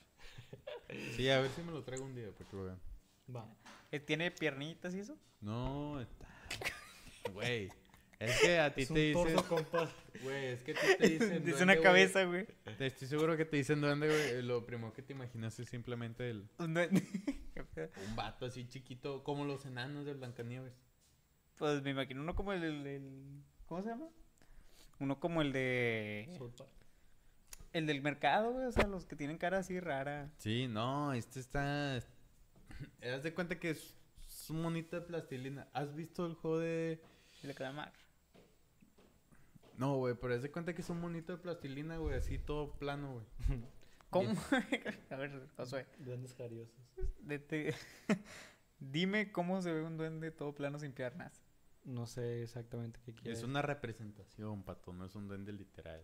[1.16, 2.80] Sí, a ver si me lo traigo un día para que lo vean.
[3.34, 3.48] Va.
[3.92, 5.18] Eh, ¿Tiene piernitas y eso?
[5.42, 6.28] No, está.
[7.34, 7.70] Güey.
[8.20, 9.36] Es que a ti Es te dicen.
[10.24, 11.46] Güey, es que a ti te dicen.
[11.46, 12.48] Dice una cabeza, güey.
[12.78, 14.42] Te estoy seguro que te dicen duende, güey.
[14.42, 17.04] Lo primero que te imaginas es simplemente el, Un duende.
[18.08, 20.74] Un vato así chiquito, como los enanos de Blancanieves.
[21.58, 24.08] Pues me imagino uno como el, el- el- ¿Cómo se llama?
[25.00, 26.30] Uno como el de.
[27.74, 28.66] El del mercado, güey.
[28.66, 30.32] O sea, los que tienen cara así rara.
[30.38, 31.98] Sí, no, este está.
[33.04, 33.96] Haz de cuenta que es,
[34.28, 35.68] es un monito de plastilina.
[35.74, 37.02] ¿Has visto el juego de.?
[37.44, 37.94] El de calamar.
[39.78, 42.72] No, güey, pero haz de cuenta que es un monito de plastilina, güey, así todo
[42.80, 43.26] plano, güey.
[44.10, 44.32] ¿Cómo?
[45.12, 45.86] A ver, Josué.
[46.00, 46.74] Duendes jariosos.
[47.20, 47.76] de- te-
[48.80, 51.44] Dime cómo se ve un duende todo plano sin piernas.
[51.88, 53.38] No sé exactamente qué quiere.
[53.38, 56.04] Es una representación, pato, no es un duende literal.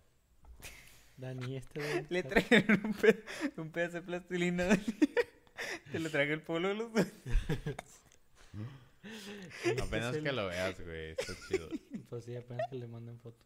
[1.18, 3.24] Dani, este duende Le trajeron un, pe-
[3.58, 4.70] un pedazo de plastilina.
[5.92, 7.14] Te lo traje el polo de los duendes.
[9.82, 11.70] Apenas Es el- que lo veas, güey, está chido.
[12.10, 13.44] Pues sí, apenas que le manden foto.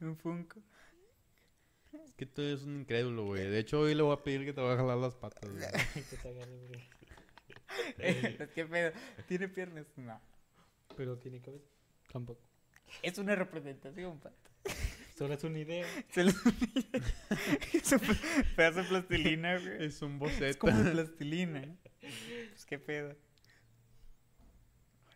[0.00, 0.60] Un funko.
[2.04, 3.48] Es que tú eres un incrédulo, güey.
[3.48, 6.04] De hecho, hoy le voy a pedir que te vaya a jalar las patas, güey.
[6.08, 6.88] que te agarre, güey.
[7.98, 8.92] Es que pedo.
[9.28, 9.86] ¿Tiene piernas?
[9.96, 10.20] No.
[10.96, 11.68] Pero tiene cabeza.
[12.12, 12.40] Tampoco.
[13.02, 14.50] Es una representación, pato.
[15.16, 15.86] Solo es una idea.
[17.72, 18.00] Es un
[18.56, 19.84] pedazo de plastilina, güey.
[19.84, 20.58] Es un Es boceto.
[20.58, 21.76] como plastilina.
[22.00, 23.16] Pues qué pedo.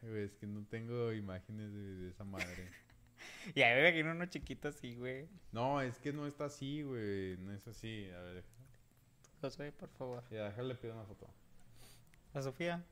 [0.03, 2.69] Ay, güey, es que no tengo imágenes de, de esa madre.
[3.55, 5.29] Ya me imagino uno chiquito así, güey.
[5.53, 7.37] No, es que no está así, güey.
[7.39, 8.09] No es así.
[8.11, 8.45] A ver,
[9.41, 10.25] Josué, por favor.
[10.31, 11.29] ya, déjale pido una foto.
[12.35, 12.85] A Sofía.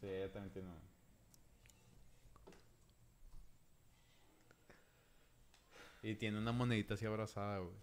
[0.00, 0.80] Sí, ella también tiene una.
[6.02, 7.74] Y tiene una monedita así abrazada, güey.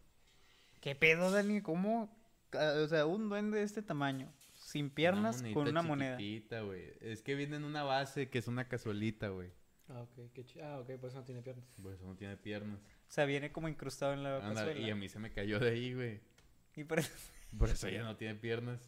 [0.82, 1.62] ¿Qué pedo, Dani?
[1.62, 2.16] ¿Cómo?
[2.54, 4.32] Ah, O sea, un duende de este tamaño.
[4.56, 6.18] Sin piernas, con una moneda.
[6.18, 6.94] güey.
[7.02, 9.50] Es que viene en una base que es una cazuelita, güey.
[9.88, 10.32] Ah, ok.
[10.34, 10.92] Qué chi- ah, ok.
[11.00, 11.66] Pues no tiene piernas.
[11.82, 12.78] Por eso no tiene piernas.
[12.80, 14.80] O sea, viene como incrustado en la Anda, cazuela.
[14.88, 16.20] y a mí se me cayó de ahí, güey.
[16.76, 17.12] Y, por eso-
[17.58, 18.80] Por eso ella no tiene piernas.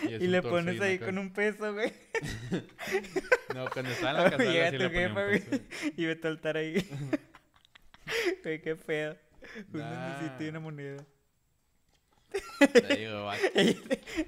[0.02, 1.92] y le pones ahí con un peso, güey.
[3.54, 5.40] No, cuando estaba en la cazuela sí le ponía jefa, un güey.
[5.40, 5.62] peso.
[5.96, 6.88] Y ve a altar ahí.
[8.42, 9.16] Güey, qué feo.
[9.72, 10.16] Un Nah.
[10.18, 11.04] duendecito y una moneda.
[12.72, 13.30] Te digo.
[13.54, 13.76] Ella,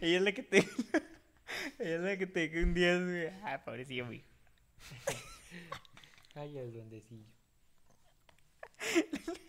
[0.01, 0.59] ella es la que te.
[1.79, 3.27] ella es la que te dice un día, güey.
[3.45, 4.25] Ah, pobrecillo, mijo.
[6.35, 7.27] Ay, el duendecillo.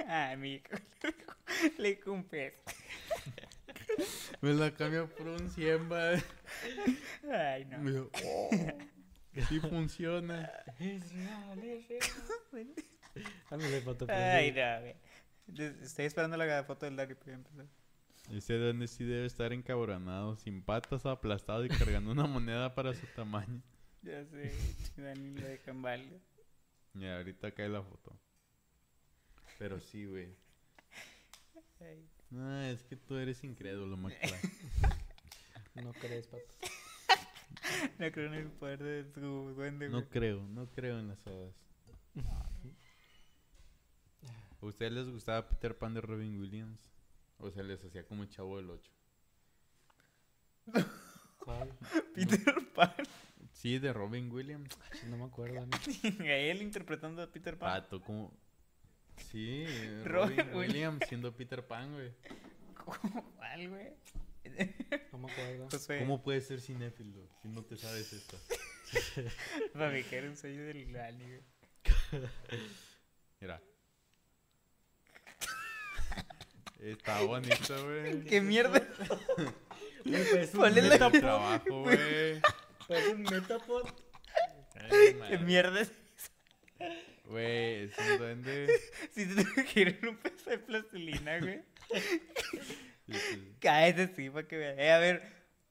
[0.08, 0.68] Ah, mijo.
[1.78, 2.54] Le cumples.
[4.42, 6.12] Me la cambia por un 100, va.
[7.32, 7.78] Ay, no.
[7.80, 8.50] Me dijo, oh,
[9.48, 10.52] sí funciona.
[10.80, 11.88] Es real, es
[12.52, 12.74] real.
[13.50, 14.06] Ándale, foto.
[14.06, 17.66] por Ay, no, Estoy esperando la foto del Dari para empezar.
[18.32, 23.06] Ese duende sí debe estar encabronado, sin patas, aplastado y cargando una moneda para su
[23.08, 23.62] tamaño.
[24.04, 24.52] Ya sé,
[24.98, 26.20] Dani lo deja en válido.
[26.94, 28.18] Y ahorita cae la foto.
[29.60, 30.36] Pero sí, güey.
[32.30, 34.52] No, es que tú eres incrédulo, McFly.
[35.84, 36.44] No crees, pato.
[38.00, 40.02] No creo en el poder de tu duende, güey.
[40.02, 41.54] No creo, no creo en las hadas.
[44.62, 46.80] ¿A ustedes les gustaba Peter Pan de Robin Williams?
[47.40, 48.92] ¿O se les hacía como Chavo del 8?
[51.40, 51.74] ¿Cuál?
[52.16, 52.94] Peter Pan.
[53.52, 54.78] Sí, de Robin Williams.
[55.10, 55.62] No me acuerdo.
[55.62, 57.82] A él interpretando a Peter Pan.
[57.82, 58.32] Pato, como...
[59.18, 59.66] Sí,
[60.06, 61.08] Robin Robin Williams.
[61.08, 62.12] Siendo Peter Pan, güey.
[62.86, 63.94] ¿Cuál, güey?
[65.12, 65.70] No me acuerdo.
[66.00, 68.38] ¿Cómo puedes ser cinéfilo si no te sabes esto?
[69.74, 71.42] Para que era un sueño del Lali, güey.
[73.40, 73.62] Mira.
[76.82, 78.22] Está bonito, güey.
[78.26, 78.82] ¿Qué mierda?
[80.04, 82.42] Pues un ¿Cuál es la- El trabajo, güey.
[82.88, 83.88] Pues un metapod.
[85.20, 85.38] madre.
[85.40, 85.92] mierda es
[87.26, 88.68] Güey, es un duende.
[89.12, 91.62] Si te trajeron un pedazo de plastilina, güey.
[93.08, 93.54] Sí, sí.
[93.60, 94.80] Cállate sí, para que veas.
[94.80, 95.22] Eh, a ver,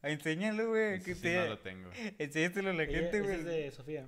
[0.03, 1.03] enséñalo, güey.
[1.03, 1.37] Que sí te...
[1.39, 1.91] no lo tengo.
[2.19, 3.35] Enséñaselo a la Ella- gente, güey.
[3.35, 4.07] es de Sofía.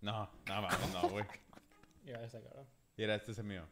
[0.00, 1.24] No, no, vamos, no, güey.
[2.04, 2.66] Ya está cabrón.
[2.96, 3.66] Y era este es el mío.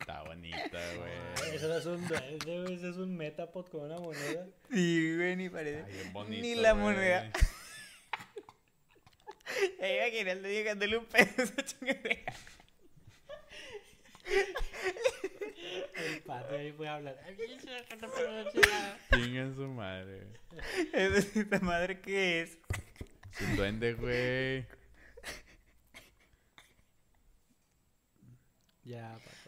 [0.00, 1.54] Está bonita, güey.
[1.54, 2.74] Eso no es un duende, güey.
[2.74, 4.46] Eso es un metapod con una moneda.
[4.70, 5.84] Sí, güey, ni parece.
[5.84, 6.42] Ay, bonito.
[6.42, 6.84] Ni la güey.
[6.84, 7.30] moneda.
[9.80, 12.32] Ya iba a querer llegándole un pedo a esa chingadera.
[15.96, 17.18] El pato ahí puede hablar.
[19.14, 20.26] Chingan su madre.
[20.92, 22.58] ¿Esta madre qué es?
[23.32, 24.66] Es un duende, güey.
[28.84, 29.47] Ya, pato.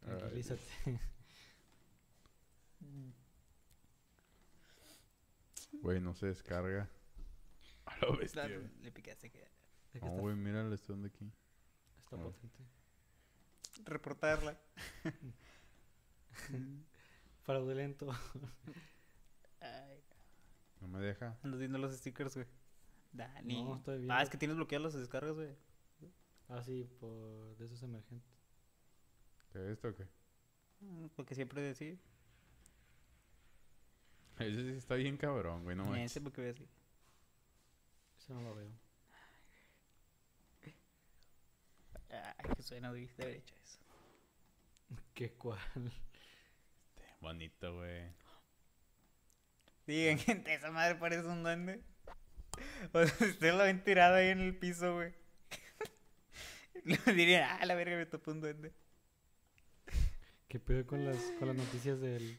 [0.00, 0.62] Tranquilízate.
[5.82, 6.88] Güey, no se descarga.
[7.86, 8.48] A lo bestia.
[8.48, 9.48] Le picaste que
[10.00, 11.30] No, güey, mira este donde aquí.
[11.98, 12.22] está Ah.
[12.22, 12.64] potente.
[13.84, 14.58] reportarla.
[17.42, 18.10] Fraudulento.
[19.60, 20.02] Ay,
[20.80, 21.38] No me deja.
[21.42, 22.46] ando viendo los stickers, güey.
[23.12, 23.64] Dani.
[23.64, 24.18] No, estoy Ah, viendo.
[24.20, 25.54] es que tienes bloqueadas las descargas, güey.
[26.48, 28.35] Ah, sí, por de esos emergentes.
[29.56, 30.04] ¿Te ves esto o qué?
[30.80, 31.96] Mm, Porque siempre decía.
[34.38, 35.74] Ese sí está bien cabrón, güey.
[35.74, 36.10] No manches.
[36.10, 36.68] ese porque ve así.
[38.18, 38.70] Eso no lo veo.
[42.10, 42.92] Ay, que suena.
[42.92, 43.78] De haber hecho eso.
[45.14, 45.58] ¿Qué cuál?
[47.22, 48.12] Bonito, güey.
[49.86, 51.80] Digan, gente, esa madre parece un duende.
[52.92, 55.14] O sea, si usted la ven tirada ahí en el piso, güey.
[57.06, 58.74] Dirían, ah, la verga, me topó un duende.
[60.56, 62.38] ¿Qué pedo con las, con las noticias del.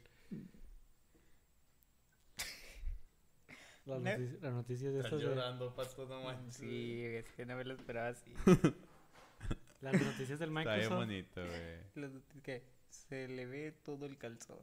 [3.85, 5.27] Las, Ne- notici- las noticias de estas de.
[5.75, 8.33] pato, no Sí, es que no me lo esperaba así.
[9.81, 10.95] Las noticias del Está bien Microsoft.
[10.97, 11.77] bonito, güey.
[11.93, 14.57] Las noticias que se le ve todo el calzón.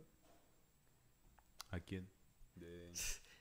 [1.71, 2.09] ¿A quién?
[2.57, 2.91] De...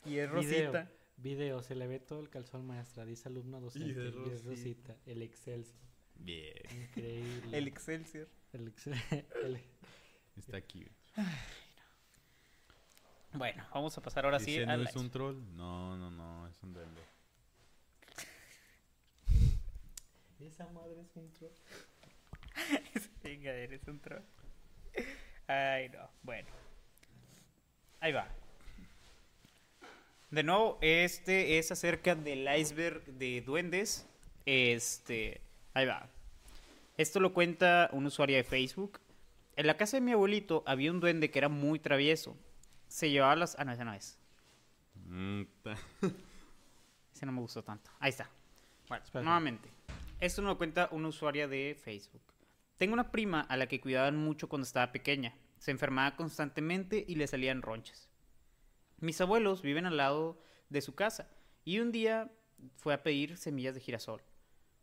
[0.05, 0.29] Y es.
[0.29, 0.91] Rosita.
[1.17, 3.87] Video, se le ve todo el calzón maestra, dice alumno docente.
[3.87, 4.13] Y es Y es
[4.45, 4.93] Rosita.
[4.93, 5.81] Rosita, el Excelsior.
[6.13, 6.53] Bien.
[6.71, 7.57] Increíble.
[7.57, 8.29] El Excelsior.
[8.53, 9.59] El Excel- el-
[10.37, 10.85] Está aquí.
[11.15, 11.27] güey.
[13.33, 15.37] Bueno, vamos a pasar ahora sí a ¿no la- es un troll?
[15.55, 17.01] No, no, no, es un duende.
[20.39, 21.51] Esa madre es un troll.
[23.23, 24.21] Chingadera, es un troll.
[25.47, 26.09] Ay, no.
[26.21, 26.49] Bueno.
[27.99, 28.27] Ahí va.
[30.29, 34.05] De nuevo, este es acerca del iceberg de duendes.
[34.45, 35.41] Este.
[35.73, 36.07] Ahí va.
[36.97, 38.99] Esto lo cuenta un usuario de Facebook.
[39.55, 42.35] En la casa de mi abuelito había un duende que era muy travieso.
[42.87, 43.55] Se llevaba las.
[43.59, 44.19] Ah, no, ese no es.
[47.13, 47.91] Ese no me gustó tanto.
[47.99, 48.29] Ahí está.
[48.87, 49.25] Bueno, Espérate.
[49.25, 49.69] nuevamente.
[50.19, 52.21] Esto nos lo cuenta una usuaria de Facebook.
[52.77, 55.35] Tengo una prima a la que cuidaban mucho cuando estaba pequeña.
[55.59, 58.09] Se enfermaba constantemente y le salían ronchas.
[58.99, 61.29] Mis abuelos viven al lado de su casa
[61.65, 62.31] y un día
[62.77, 64.21] fue a pedir semillas de girasol.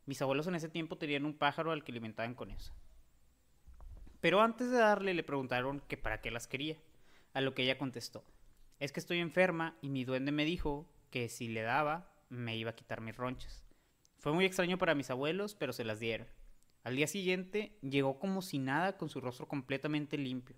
[0.06, 2.72] Mis abuelos en ese tiempo tenían un pájaro al que alimentaban con eso.
[4.20, 6.76] Pero antes de darle le preguntaron que para qué las quería,
[7.32, 8.24] a lo que ella contestó.
[8.78, 12.70] Es que estoy enferma y mi duende me dijo que si le daba me iba
[12.70, 13.64] a quitar mis ronchas.
[14.18, 16.26] Fue muy extraño para mis abuelos, pero se las dieron.
[16.84, 20.56] Al día siguiente llegó como si nada con su rostro completamente limpio.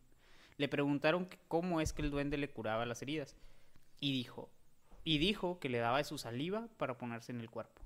[0.56, 3.36] Le preguntaron cómo es que el duende le curaba las heridas
[4.00, 4.50] y dijo
[5.04, 7.82] y dijo que le daba de su saliva para ponerse en el cuerpo.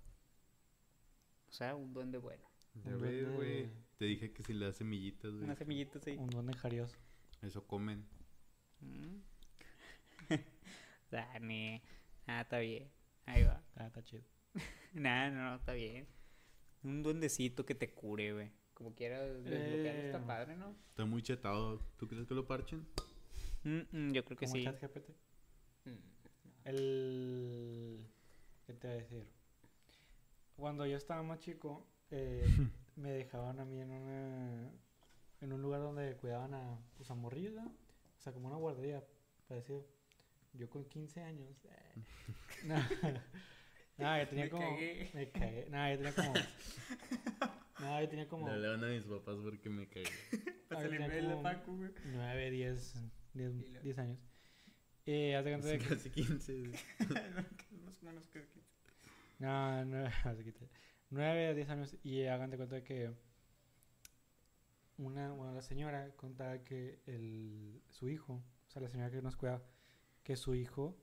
[1.48, 2.44] O sea, un duende bueno.
[2.84, 3.70] Ya Un ves, güey.
[3.98, 5.44] Te dije que si le das semillitas, güey.
[5.44, 6.12] Una semillita así.
[6.12, 6.96] Un duende jarioso.
[7.42, 8.06] Eso comen.
[8.80, 9.16] Mm.
[11.10, 11.82] Dani.
[12.26, 12.90] Ah, está bien.
[13.26, 13.62] Ahí va.
[13.76, 14.24] Ah, está chido.
[14.94, 16.06] Nah, no, no, está bien.
[16.82, 18.50] Un duendecito que te cure, güey.
[18.72, 20.24] Como quiera desbloquearlo está Eh.
[20.26, 20.74] padre, ¿no?
[20.88, 21.78] Está muy chetado.
[21.98, 22.86] ¿Tú crees que lo parchen?
[23.64, 24.62] Mm, mm, yo creo que sí.
[24.64, 25.10] ChatGPT.
[25.84, 25.90] Mm.
[26.64, 28.06] El.
[28.66, 29.26] ¿Qué te voy a decir?
[30.56, 32.44] Cuando yo estaba más chico, eh,
[32.96, 34.70] me dejaban a mí en una.
[35.40, 37.66] En un lugar donde cuidaban a, pues, a morrillos, ¿no?
[37.66, 39.04] O sea, como una guardería,
[39.48, 39.86] parecido.
[40.54, 41.64] Yo con 15 años.
[41.66, 42.02] eh,
[42.64, 42.76] no,
[43.98, 44.62] no, yo tenía Me como.
[44.70, 45.10] cagué.
[45.12, 45.66] Me cagué.
[45.70, 46.32] No, yo tenía como.
[47.78, 48.48] No, yo tenía como.
[48.48, 50.02] Le van a mis papás porque me caí.
[50.70, 52.94] Ah, yo tenía como 9, 10,
[53.34, 54.18] 10, Y luego- 10 años.
[55.04, 55.86] Y haz de de que.
[55.86, 56.58] Casi 15.
[56.58, 56.72] güey.
[57.84, 58.42] Más o menos que...
[59.38, 60.52] No, no, así que
[61.14, 63.12] te- nueve a diez años y hagan de cuenta que
[64.98, 68.34] una, bueno, la señora contaba que el, su hijo,
[68.68, 69.62] o sea, la señora que nos cuidaba,
[70.22, 70.96] que su hijo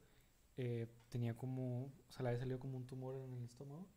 [0.57, 3.87] eh, tenía como, o sea, le había salido como un tumor en el estómago.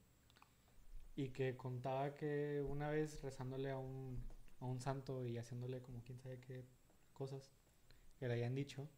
[1.17, 4.23] Y que contaba que una vez rezándole a un,
[4.61, 6.65] a un santo y haciéndole como quién sabe qué
[7.15, 7.51] cosas
[8.19, 8.89] que le habían dicho,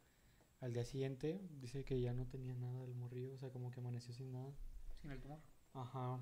[0.61, 3.81] al día siguiente dice que ya no tenía nada del morrillo, o sea, como que
[3.81, 4.53] amaneció sin nada.
[5.01, 5.41] Sin el tumor.
[5.75, 6.21] Ajá.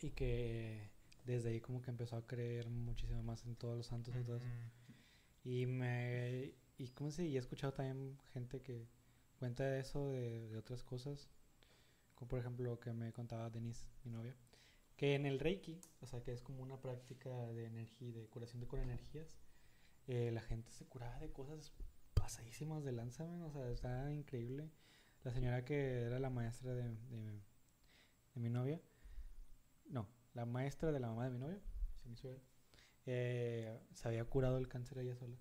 [0.00, 0.90] Y que
[1.24, 4.36] desde ahí como que empezó a creer muchísimo más en todos los santos y todo
[4.36, 4.46] eso.
[5.44, 6.54] Y me...
[6.76, 8.88] Y cómo se y he escuchado también gente que
[9.38, 11.28] cuenta de eso, de, de otras cosas.
[12.14, 14.34] Como por ejemplo lo que me contaba Denise, mi novia.
[14.96, 18.60] Que en el Reiki, o sea que es como una práctica de energía, de curación
[18.60, 19.38] de con energías,
[20.06, 21.72] eh, la gente se curaba de cosas
[22.14, 24.70] pasadísimas de lanza, man, O sea, está increíble.
[25.24, 27.40] La señora que era la maestra de, de,
[28.34, 28.80] de mi novia,
[29.86, 31.60] no, la maestra de la mamá de mi novia,
[32.02, 32.38] se me suena,
[33.06, 35.36] eh, se había curado el cáncer ella sola.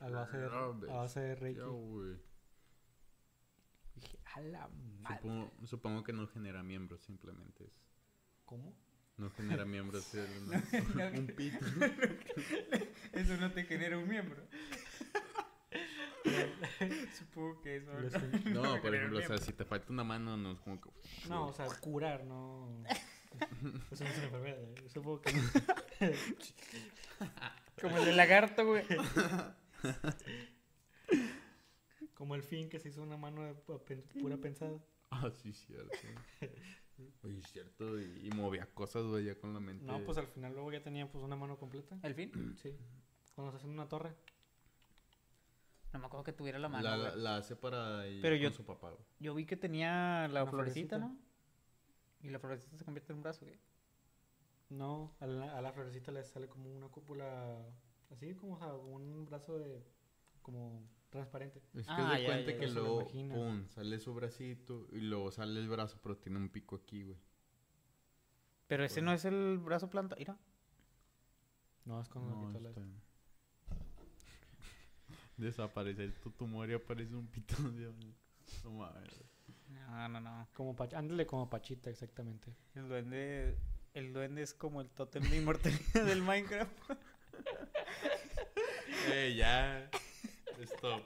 [0.00, 1.60] A base de, Ah, a base de Reiki.
[1.60, 1.66] Ya.
[3.94, 5.16] Dije, a la madre.
[5.16, 7.72] Supongo, supongo que no genera miembros, simplemente es.
[8.44, 8.76] ¿Cómo?
[9.16, 10.52] No genera miembros, es no.
[11.18, 11.64] un pito.
[13.12, 14.46] Eso no te genera un miembro.
[17.16, 17.92] Supongo que eso.
[18.10, 18.50] Sé.
[18.50, 20.90] No, por ejemplo, o sea, si te falta una mano, no es como que.
[21.28, 22.82] No, o sea, curar, no.
[23.90, 24.58] Eso no es una enfermedad.
[24.62, 24.74] ¿eh?
[24.82, 25.32] Yo Supongo que.
[27.80, 28.84] Como el de lagarto, güey.
[32.14, 34.78] Como el fin que se hizo una mano de pu- pen- pura pensada.
[35.10, 35.92] Ah, sí, cierto.
[37.22, 38.00] Oye, cierto.
[38.00, 39.84] Y, y movía cosas, güey, ya con la mente.
[39.84, 41.98] No, pues al final luego ya tenía pues una mano completa.
[42.02, 42.32] ¿El fin?
[42.62, 42.74] Sí.
[43.34, 44.14] Cuando se hacen una torre.
[45.92, 46.82] No me acuerdo que tuviera la mano.
[46.88, 47.22] la, güey.
[47.22, 49.04] la hace para ir Pero con yo- su papá, güey.
[49.20, 50.98] Yo vi que tenía la Una florecita, florecita.
[50.98, 51.25] ¿no?
[52.26, 53.58] Y la florecita se convierte en un brazo, güey.
[54.68, 57.64] No, a la, a la florecita le sale como una cúpula.
[58.10, 59.84] Así como, o sea, un brazo de.
[60.42, 61.60] Como transparente.
[61.74, 62.72] Es que Ah, de ya, cuenta ya, que ya.
[62.72, 67.04] Luego, pum, sale su bracito y luego sale el brazo, pero tiene un pico aquí,
[67.04, 67.16] güey.
[68.66, 70.16] Pero ese no es el brazo planta.
[70.18, 70.36] Mira.
[71.84, 72.82] No, es cuando No, la- está-
[75.36, 77.92] Desaparece tu tumor y aparece un pito de...
[78.64, 79.22] No mames.
[79.68, 80.48] No, no, no.
[80.54, 82.54] Como Pach- ándale como Pachita, exactamente.
[82.74, 83.56] El duende.
[83.94, 86.72] El duende es como el tótem de inmortalidad del Minecraft.
[89.08, 89.88] Eh, ya.
[90.62, 91.02] Stop.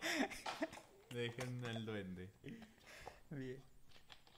[1.11, 2.31] Dejen al duende.
[3.31, 3.63] Bien.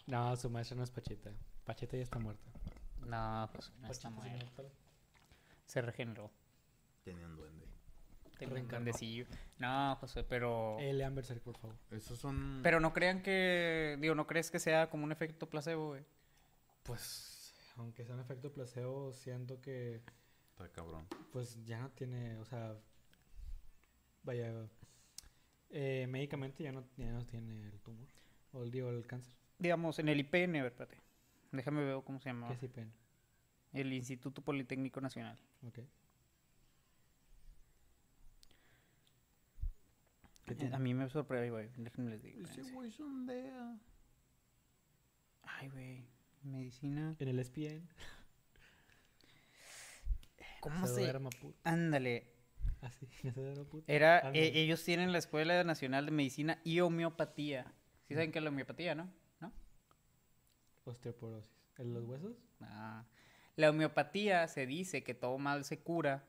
[0.07, 1.31] No, su maestra no es Pachita.
[1.65, 2.51] Pachita ya está muerta.
[3.07, 4.73] No, pues no está Pachita inmortal.
[5.67, 6.31] Se regeneró.
[7.05, 7.67] Tenía un duende.
[8.45, 8.85] Tengo un Reencarnó.
[8.85, 9.27] duendecillo.
[9.59, 10.77] No, José, pero.
[10.81, 11.77] Eh, lean Berserk, por favor.
[11.91, 12.61] Esos son...
[12.63, 13.97] Pero no crean que.
[14.01, 16.05] Digo, no crees que sea como un efecto placebo, güey.
[16.83, 20.03] Pues, aunque sea un efecto placebo, siento que
[20.51, 21.07] Está cabrón.
[21.33, 22.75] pues ya no tiene, o sea,
[24.25, 24.53] vaya,
[25.71, 28.09] eh, médicamente ya no, ya no tiene el tumor,
[28.53, 29.33] o el, digo, el cáncer.
[29.59, 30.99] Digamos, en el IPN, a ver, espérate.
[31.53, 32.49] Déjame ver cómo se llama.
[32.49, 32.93] ¿Qué es IPN?
[33.75, 35.39] El Instituto Politécnico Nacional.
[35.67, 35.79] Ok.
[40.73, 41.69] A mí me sorprende, güey.
[41.77, 42.43] Déjenme les digo.
[42.43, 43.79] Ese güey sondea.
[45.43, 46.05] Ay, güey.
[46.43, 47.15] Medicina.
[47.19, 47.89] En el SPN.
[50.61, 51.13] ¿Cómo se...?
[51.65, 52.29] Ándale.
[52.81, 53.07] Así,
[53.71, 57.73] put- Era, eh, ellos tienen la Escuela Nacional de Medicina y Homeopatía.
[58.09, 59.09] ¿Sí saben qué es la homeopatía, no?
[59.41, 59.53] ¿No?
[60.85, 61.53] Osteoporosis.
[61.79, 62.37] ¿En los huesos?
[62.61, 63.05] Ah.
[63.57, 66.25] La homeopatía se dice que todo mal se cura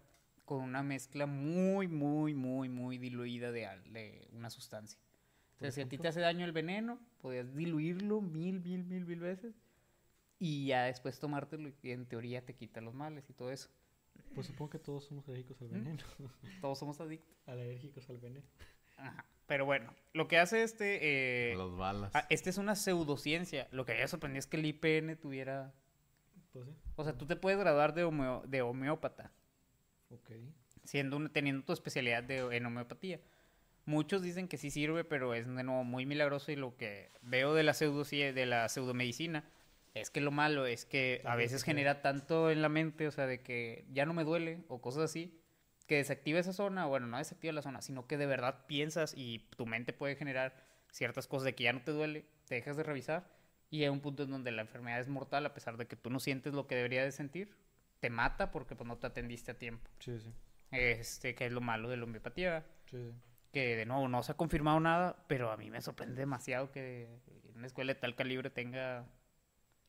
[0.45, 4.99] con una mezcla muy, muy, muy, muy diluida de, de una sustancia.
[5.57, 9.05] O sea, si a ti te hace daño el veneno, podías diluirlo mil, mil, mil,
[9.05, 9.55] mil veces
[10.39, 13.69] y ya después tomártelo y en teoría te quita los males y todo eso.
[14.35, 16.03] Pues supongo que todos somos alérgicos al veneno.
[16.61, 17.33] Todos somos adictos.
[17.45, 18.45] alérgicos al veneno.
[18.97, 19.25] Ajá.
[19.47, 21.51] Pero bueno, lo que hace este...
[21.51, 22.11] eh, Las balas.
[22.15, 23.67] ah, este es una pseudociencia.
[23.71, 25.73] Lo que a mí me sorprendió es que el IPN tuviera...
[26.51, 26.71] Pues sí.
[26.95, 29.31] O sea, tú te puedes graduar de, homeo- de homeópata.
[30.13, 30.31] Ok.
[30.83, 33.19] siendo un- teniendo tu especialidad de, en homeopatía.
[33.85, 37.53] Muchos dicen que sí sirve, pero es de nuevo muy milagroso y lo que veo
[37.53, 39.43] de la pseudo de la pseudomedicina
[39.93, 43.27] es que lo malo es que a veces genera tanto en la mente, o sea,
[43.27, 45.37] de que ya no me duele o cosas así,
[45.85, 49.39] que desactiva esa zona, bueno, no desactiva la zona, sino que de verdad piensas y
[49.57, 50.55] tu mente puede generar
[50.89, 53.29] ciertas cosas de que ya no te duele, te dejas de revisar
[53.69, 56.09] y hay un punto en donde la enfermedad es mortal a pesar de que tú
[56.09, 57.53] no sientes lo que debería de sentir,
[58.03, 59.89] te mata porque pues no te atendiste a tiempo.
[59.99, 60.29] Sí, sí.
[60.71, 62.65] Este, que es lo malo de la homeopatía.
[62.91, 63.13] Sí, sí.
[63.53, 67.07] Que de nuevo no se ha confirmado nada, pero a mí me sorprende demasiado que
[67.55, 69.07] una escuela de tal calibre tenga.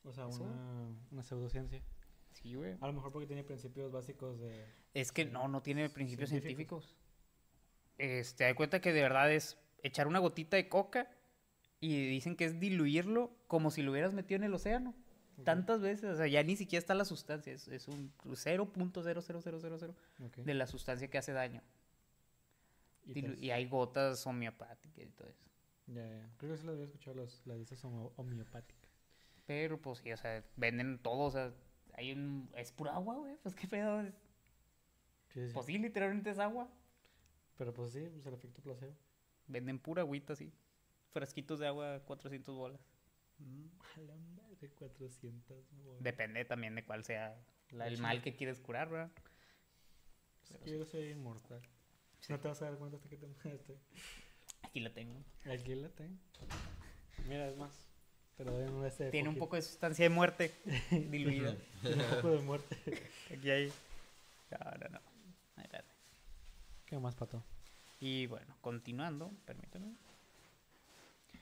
[0.04, 0.44] O sea, Eso.
[0.44, 1.82] una, una pseudociencia.
[2.30, 2.76] Sí, güey.
[2.80, 4.64] A lo mejor porque tiene principios básicos de...
[4.92, 6.84] Es que no, no tiene principios Científicos.
[6.84, 6.96] científicos.
[7.98, 11.10] Este, da cuenta que de verdad es echar una gotita de coca
[11.80, 14.94] Y dicen que es diluirlo como si lo hubieras metido en el océano.
[15.42, 19.94] Tantas veces, o sea, ya ni siquiera está la sustancia, es, es un 0.00000
[20.26, 20.36] Ok.
[20.36, 21.60] de la sustancia que hace daño.
[23.06, 25.44] Y Dilu- pues- Y hay gotas homeopáticas y todo eso.
[25.88, 26.30] Ya, ya.
[26.38, 28.90] Creo que sí las había escuchado, las, las de esas homeopáticas.
[29.46, 31.52] Pero pues sí, o sea, venden todo, o sea,
[31.94, 32.48] hay un...
[32.54, 34.00] Es pura agua, güey, pues qué pedo.
[34.00, 34.14] es-
[35.32, 35.52] Sí, sí.
[35.52, 36.68] Pues sí, literalmente es agua.
[37.58, 38.94] Pero pues sí, pues el efecto placebo.
[39.48, 40.52] Venden pura agüita así.
[41.12, 42.80] Frasquitos de agua, 400 bolas.
[43.40, 46.02] A madre, 400 bolas.
[46.02, 47.36] Depende también de cuál sea
[47.70, 48.02] la- el Sí.
[48.02, 49.10] mal que quieres curar, ¿verdad?
[50.42, 51.60] Si Quiero ser inmortal.
[52.28, 53.76] No te vas a dar cuenta hasta que te muerte.
[54.62, 55.22] Aquí la tengo.
[55.50, 56.16] Aquí la tengo.
[57.28, 57.88] Mira, es más.
[58.38, 59.10] Lo en este.
[59.10, 60.52] Tiene un poco de sustancia de muerte
[60.90, 61.56] diluida.
[61.82, 62.76] Tiene un poco de muerte.
[63.32, 63.72] Aquí hay.
[64.50, 65.00] No, no, no.
[65.56, 65.66] Ahí.
[66.86, 67.42] ¿Qué más, pato?
[68.00, 69.94] Y bueno, continuando, permítame.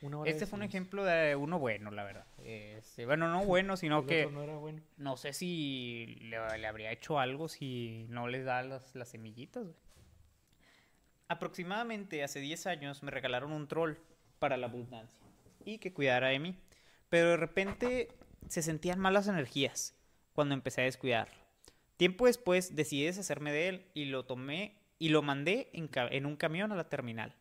[0.02, 2.26] Una hora Este fue un ejemplo de uno bueno, la verdad.
[2.44, 4.82] Este, bueno, no bueno, sino El que otro no era bueno.
[4.96, 9.62] no sé si le, le habría hecho algo si no les da las, las semillitas.
[9.64, 9.76] güey.
[11.28, 13.94] Aproximadamente hace 10 años me regalaron un troll
[14.38, 15.18] para la abundancia
[15.64, 16.56] y que cuidara de mí.
[17.08, 18.08] Pero de repente
[18.48, 19.96] se sentían malas energías
[20.34, 21.34] cuando empecé a descuidarlo.
[21.96, 26.36] Tiempo después decidí deshacerme de él y lo tomé y lo mandé en, en un
[26.36, 27.34] camión a la terminal.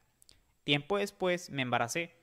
[0.64, 2.16] Tiempo después me embaracé.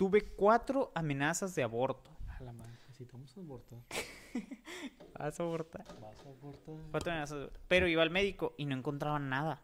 [0.00, 2.10] Tuve cuatro amenazas de aborto.
[2.26, 2.72] A la madre.
[2.88, 3.80] Necesitamos abortar.
[5.18, 5.84] ¿Vas a abortar?
[6.00, 6.74] Vas a abortar.
[6.90, 7.60] Cuatro amenazas de aborto.
[7.68, 9.60] Pero iba al médico y no encontraba nada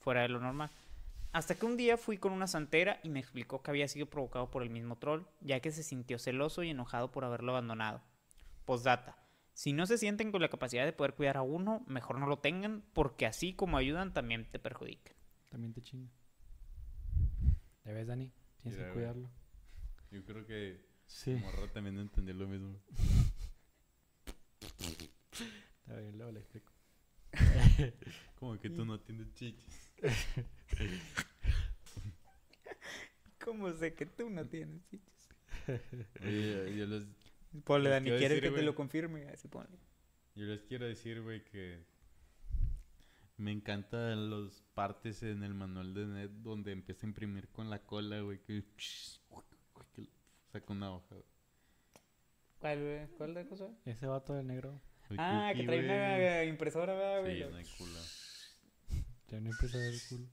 [0.00, 0.68] fuera de lo normal.
[1.32, 4.50] Hasta que un día fui con una santera y me explicó que había sido provocado
[4.50, 8.02] por el mismo troll, ya que se sintió celoso y enojado por haberlo abandonado.
[8.66, 9.16] Postdata.
[9.54, 12.40] Si no se sienten con la capacidad de poder cuidar a uno, mejor no lo
[12.40, 15.14] tengan, porque así como ayudan, también te perjudican.
[15.48, 16.10] También te chinga.
[17.86, 18.30] ¿Ya ves, Dani?
[18.60, 19.30] Tienes que cuidarlo.
[20.10, 21.34] Yo creo que Sí.
[21.34, 22.78] Morra también entendió lo mismo.
[25.88, 26.72] A ver, luego le explico.
[28.38, 29.90] Como que tú no tienes chichis.
[33.44, 35.28] ¿Cómo sé que tú no tienes chichis?
[36.20, 37.06] Oye, yo les,
[37.64, 39.28] Ponle, Dani, quiero quiere decir, que te lo confirme.
[39.28, 39.78] Así ponle.
[40.34, 41.82] yo les quiero decir, güey, que
[43.38, 47.80] me encantan los partes en el manual de net donde empieza a imprimir con la
[47.80, 48.62] cola, güey, que,
[50.52, 51.06] saca una hoja.
[51.10, 51.24] güey.
[52.58, 53.06] ¿Cuál, güey?
[53.16, 53.68] ¿Cuál de cosa?
[53.84, 54.80] Ese vato de negro.
[55.10, 56.48] El Ah, que trae una güey.
[56.48, 56.92] impresora.
[57.24, 58.00] Sí, no hay culo.
[59.28, 60.26] Ya no empieza a ver el culo.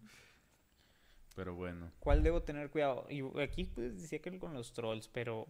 [1.35, 3.05] Pero bueno, ¿Cuál debo tener cuidado?
[3.09, 5.47] Y aquí pues decía que con los trolls, pero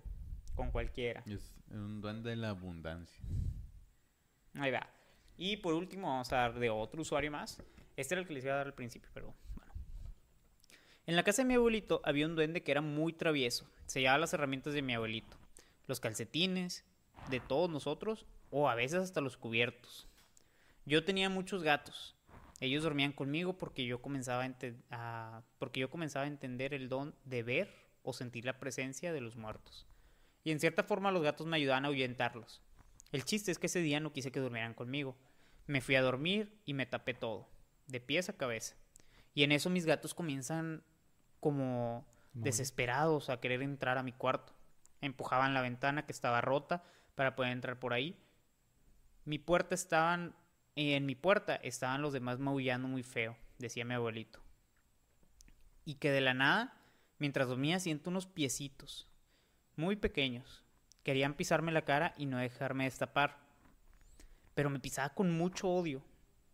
[0.55, 1.21] con cualquiera.
[1.27, 3.23] es un duende de la abundancia.
[4.55, 4.89] Ahí va.
[5.37, 7.61] Y por último vamos a dar de otro usuario más.
[7.95, 9.35] Este era el que les iba a dar al principio, pero.
[11.07, 13.69] En la casa de mi abuelito había un duende que era muy travieso.
[13.85, 15.37] Se llevaba las herramientas de mi abuelito.
[15.85, 16.83] Los calcetines,
[17.29, 20.07] de todos nosotros, o a veces hasta los cubiertos.
[20.85, 22.15] Yo tenía muchos gatos.
[22.59, 24.49] Ellos dormían conmigo porque yo comenzaba
[24.89, 27.69] a, porque yo comenzaba a entender el don de ver
[28.01, 29.85] o sentir la presencia de los muertos.
[30.43, 32.61] Y en cierta forma los gatos me ayudaban a ahuyentarlos.
[33.11, 35.15] El chiste es que ese día no quise que durmieran conmigo.
[35.67, 37.47] Me fui a dormir y me tapé todo,
[37.87, 38.75] de pies a cabeza.
[39.33, 40.83] Y en eso mis gatos comienzan
[41.45, 44.51] como desesperados a querer entrar a mi cuarto.
[44.99, 46.83] Empujaban la ventana que estaba rota
[47.13, 48.17] para poder entrar por ahí.
[49.25, 50.33] Mi puerta estaban
[50.75, 54.39] en mi puerta estaban los demás maullando muy feo, decía mi abuelito.
[55.85, 56.81] Y que de la nada,
[57.19, 59.07] mientras dormía, siento unos piecitos,
[59.75, 60.63] muy pequeños.
[61.03, 63.37] Querían pisarme la cara y no dejarme destapar.
[64.55, 66.01] Pero me pisaba con mucho odio.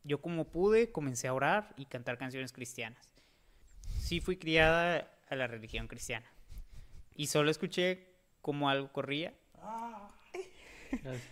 [0.04, 3.11] Yo como pude comencé a orar y cantar canciones cristianas.
[4.02, 6.26] Sí fui criada a la religión cristiana.
[7.16, 8.08] Y solo escuché
[8.42, 9.34] como algo corría.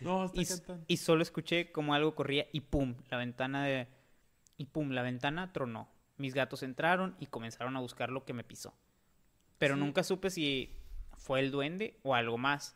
[0.02, 3.88] No, está y, solo escuché como algo corría y pum, la ventana de
[4.58, 5.90] y pum, la ventana tronó.
[6.18, 8.74] Mis gatos entraron y comenzaron a buscar lo que me pisó.
[9.58, 10.78] Pero nunca supe si
[11.18, 12.76] fue el duende o algo más.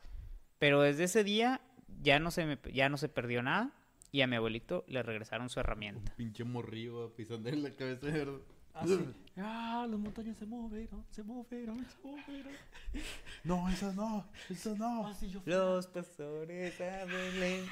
[0.59, 1.61] Pero desde ese día
[2.01, 3.71] ya no se me ya no se perdió nada
[4.11, 6.13] y a mi abuelito le regresaron su Un herramienta.
[6.15, 8.41] pinche morrillo pisando en la cabeza de verdad.
[8.75, 12.53] Ah, las montañas se movieron, se movieron, se movieron.
[13.43, 15.07] No, eso no, eso no.
[15.07, 17.65] Ah, si yo fuera, Los pastores a Belén.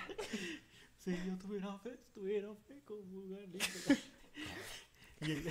[0.98, 3.66] si yo tuviera fe, tuviera fe como Galilea.
[5.22, 5.44] y el,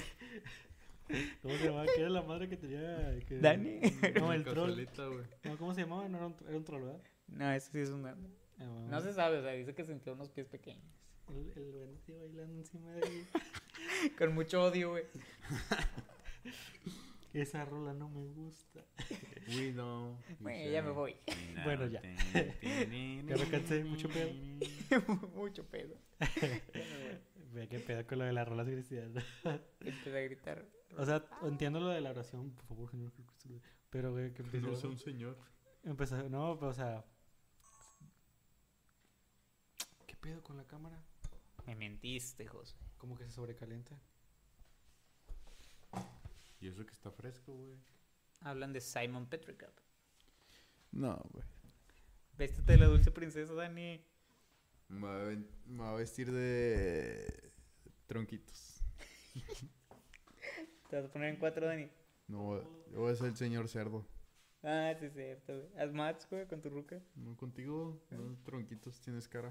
[1.42, 1.86] ¿Cómo se llamaba?
[1.86, 3.18] ¿Qué era la madre que tenía?
[3.26, 3.80] Que, Dani.
[4.20, 4.86] No, el troll.
[5.44, 6.08] No, ¿Cómo se llamaba?
[6.08, 7.02] No, era un, era un troll, ¿verdad?
[7.28, 8.06] No, eso sí es un.
[8.06, 8.88] Ah, bueno.
[8.88, 10.84] No se sabe, o sea, dice que sintió unos pies pequeños.
[11.28, 13.26] El, el duende bailando encima de.
[14.18, 15.04] Con mucho odio, güey.
[17.32, 18.80] Esa rola no me gusta.
[19.48, 20.16] We know.
[20.40, 21.16] Bueno, ya me voy.
[21.64, 22.02] Bueno, ya.
[22.02, 24.32] Ya me cansé, mucho pedo.
[25.34, 25.96] Mucho pedo.
[27.52, 29.24] Ve qué pedo con lo de las rolas cristianas.
[29.80, 30.64] Empecé a gritar.
[30.98, 33.12] O sea, entiendo lo de la oración, por favor, Señor.
[33.90, 34.66] Pero, güey, que empezó.
[34.68, 35.38] No sé un señor.
[35.84, 37.04] empezó- no, pero, o sea.
[40.06, 41.00] ¿Qué pedo con la cámara?
[41.66, 42.76] Me mentiste, José.
[42.98, 43.96] Como que se sobrecalienta.
[46.60, 47.78] Y eso que está fresco, güey.
[48.42, 49.72] Hablan de Simon Petricup.
[50.92, 51.44] No, güey.
[52.36, 54.04] Véstate de la dulce princesa, Dani.
[54.88, 57.52] Me va a ven- me va a vestir de
[58.06, 58.82] tronquitos.
[60.90, 61.88] Te vas a poner en cuatro, Dani.
[62.28, 64.06] No, yo voy a ser el señor cerdo.
[64.62, 65.78] Ah, sí, es cierto, güey.
[65.78, 67.00] Haz match, güey, con tu ruca.
[67.14, 69.50] No, contigo, no, tronquitos, tienes cara.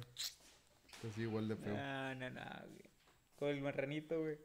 [0.94, 1.76] Estás igual de feo.
[1.76, 2.90] No, no, no, güey.
[3.38, 4.38] Con el marranito, güey.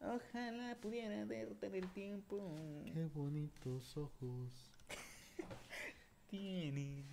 [0.00, 2.56] Ojalá pudiera detener el tiempo.
[2.92, 4.70] Qué bonitos ojos.
[6.28, 7.06] Tienes.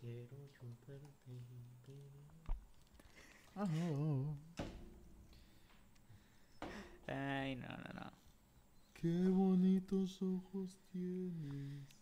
[0.00, 1.12] Quiero chuparte.
[7.06, 8.12] Ay, no, no, no.
[8.94, 12.01] Qué bonitos ojos tienes.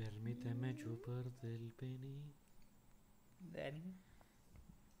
[0.00, 2.22] Permíteme chuparte el pene.
[3.52, 3.94] Dani.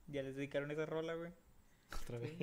[0.08, 1.32] Ya les dedicaron esa rola, güey.
[2.02, 2.38] Otra vez.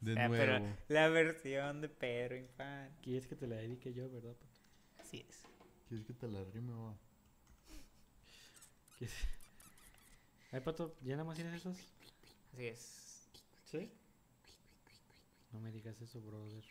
[0.00, 0.36] De Ah, nuevo.
[0.36, 2.94] pero la versión de Pedro Infante.
[3.02, 4.60] Quieres que te la dedique yo, ¿verdad, pato?
[5.00, 5.42] Así es.
[5.88, 6.96] ¿Quieres que te la rime, va?
[8.98, 9.16] ¿Quieres?
[10.52, 11.76] Ay, pato, ¿ya nada más tienes esos?
[12.52, 13.28] Así es.
[13.64, 13.90] ¿Sí?
[15.50, 16.62] No me digas eso, brother.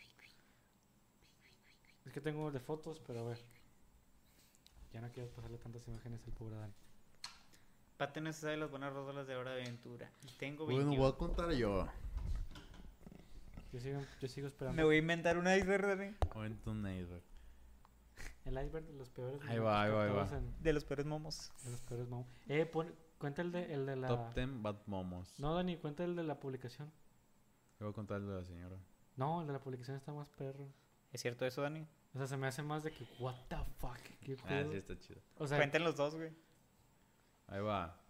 [2.06, 3.55] Es que tengo de fotos, pero a ver.
[4.96, 6.72] Ya no quiero pasarle tantas imágenes al pobre Dan.
[7.98, 10.10] Pato no se sabe las buenas rolas de Hora de Aventura.
[10.24, 11.02] Y tengo Bueno, 21.
[11.02, 11.86] voy a contar yo.
[13.74, 14.74] Yo sigo, yo sigo esperando.
[14.74, 16.14] Me voy a inventar un iceberg, Dani.
[16.32, 17.22] Cuento un iceberg.
[18.46, 19.38] El iceberg de los peores.
[19.46, 20.28] Ahí va, ahí va, ahí va.
[20.38, 21.52] en- De los peores momos.
[21.62, 22.26] de los peores momos.
[22.48, 24.08] Eh, pon- cuenta el de, el de la.
[24.08, 25.38] Top 10 Bad Momos.
[25.38, 26.90] No, Dani, cuenta el de la publicación.
[27.78, 28.76] Yo voy a contar el de la señora.
[29.16, 30.66] No, el de la publicación está más perro.
[31.12, 31.86] ¿Es cierto eso, Dani?
[32.16, 34.70] O sea, se me hace más de que, what the fuck, qué Ah, pedo?
[34.72, 35.20] sí, está chido.
[35.36, 36.30] O sea, Cuenten los dos, güey.
[37.46, 38.00] Ahí va.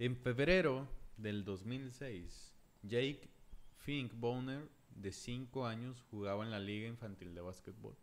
[0.00, 2.52] En febrero del 2006,
[2.82, 3.30] Jake
[3.76, 7.96] Finkboner, de 5 años, jugaba en la Liga Infantil de Básquetbol.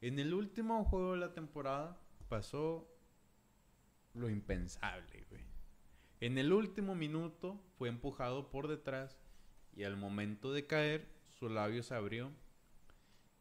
[0.00, 2.00] En el último juego de la temporada
[2.30, 2.88] pasó
[4.14, 5.42] lo impensable, güey.
[6.20, 9.18] En el último minuto fue empujado por detrás
[9.76, 11.06] y al momento de caer
[11.38, 12.32] su labio se abrió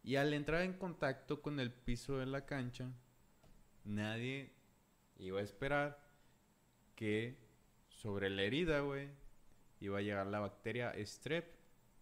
[0.04, 2.92] y al entrar en contacto con el piso de la cancha
[3.84, 4.52] nadie
[5.18, 6.00] iba a esperar
[6.96, 7.38] que
[7.90, 9.10] sobre la herida, güey,
[9.80, 11.46] iba a llegar la bacteria strep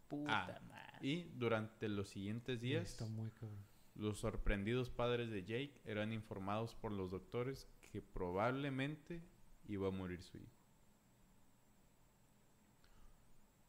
[0.08, 0.60] Puta Ah.
[0.68, 0.98] madre.
[1.08, 3.64] y durante los siguientes días está muy cabrón.
[3.96, 9.22] los sorprendidos padres de Jake eran informados por los doctores que probablemente
[9.68, 10.52] iba a morir su hijo.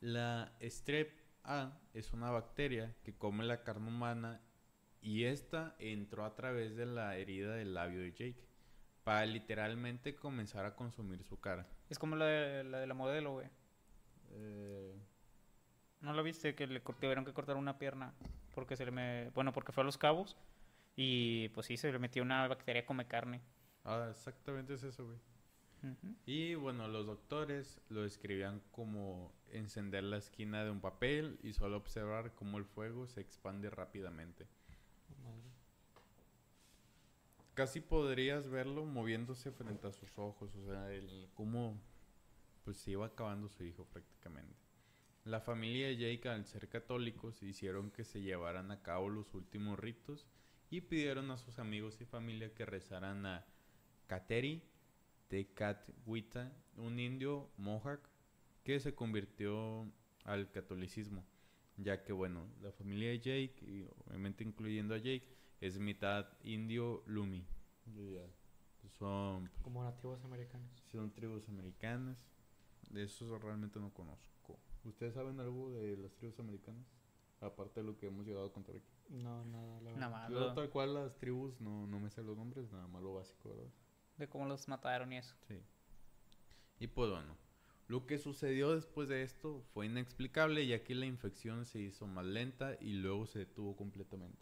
[0.01, 1.11] La strep
[1.45, 4.41] A es una bacteria que come la carne humana
[5.01, 8.45] y esta entró a través de la herida del labio de Jake
[9.05, 11.67] para literalmente comenzar a consumir su cara.
[11.89, 13.49] Es como la de la, de la modelo, güey.
[14.31, 14.95] Eh,
[16.01, 16.55] ¿No lo viste?
[16.55, 18.13] Que le tuvieron que cortar una pierna.
[18.55, 19.31] Porque se le me...
[19.31, 20.37] Bueno, porque fue a los cabos.
[20.95, 23.41] Y pues sí, se le metió una bacteria come carne.
[23.85, 25.19] ah, exactamente es eso, güey.
[26.27, 31.77] Y bueno, los doctores lo describían como encender la esquina de un papel y solo
[31.77, 34.47] observar cómo el fuego se expande rápidamente.
[35.23, 35.49] Madre.
[37.55, 41.81] Casi podrías verlo moviéndose frente a sus ojos, o sea, el, cómo
[42.65, 44.57] pues se iba acabando su hijo prácticamente.
[45.25, 49.79] La familia de Jake, al ser católicos, hicieron que se llevaran a cabo los últimos
[49.79, 50.27] ritos
[50.71, 53.45] y pidieron a sus amigos y familia que rezaran a
[54.07, 54.63] Kateri
[55.29, 58.01] Tecatwita, un indio mohawk
[58.65, 59.91] que se convirtió
[60.25, 61.25] al catolicismo,
[61.77, 65.27] ya que bueno, la familia de Jake, y obviamente incluyendo a Jake,
[65.61, 67.47] es mitad indio Lumi.
[68.99, 70.71] Son, Como nativos americanos.
[70.91, 72.25] son tribus americanas.
[72.91, 74.59] De esos realmente no conozco.
[74.85, 76.87] ¿Ustedes saben algo de las tribus americanas?
[77.41, 78.91] Aparte de lo que hemos llegado a contar aquí.
[79.11, 80.01] No, nada, la verdad.
[80.01, 80.31] Nada más.
[80.31, 83.51] Yo tal cual las tribus no, no me sé los nombres, nada más lo básico,
[83.51, 83.71] ¿verdad?
[84.19, 85.35] De cómo los mataron y eso.
[85.47, 85.61] Sí.
[86.81, 87.37] Y pues bueno,
[87.89, 92.27] lo que sucedió después de esto fue inexplicable ya que la infección se hizo más
[92.27, 94.39] lenta y luego se detuvo completamente.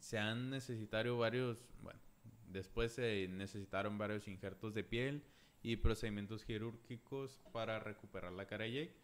[0.00, 2.00] Se han necesitado varios, bueno,
[2.46, 5.22] después se necesitaron varios injertos de piel
[5.62, 8.96] y procedimientos quirúrgicos para recuperar la cara de Jake.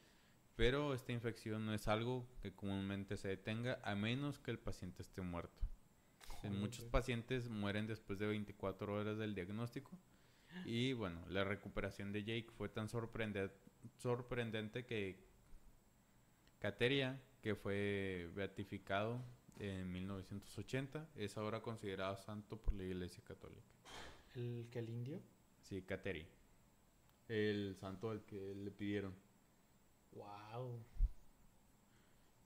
[0.56, 5.02] Pero esta infección no es algo que comúnmente se detenga a menos que el paciente
[5.02, 5.60] esté muerto.
[6.44, 9.90] En Joder, muchos pacientes mueren después de 24 horas del diagnóstico.
[10.64, 13.50] Y bueno, la recuperación de Jake fue tan sorprende-
[13.98, 15.18] sorprendente que
[16.60, 19.20] Cateria, que fue beatificado
[19.58, 23.66] en 1980, es ahora considerado santo por la Iglesia Católica.
[24.34, 25.20] El que el indio.
[25.62, 26.26] Sí, Cateri.
[27.28, 29.14] El santo al que le pidieron.
[30.12, 30.78] Wow.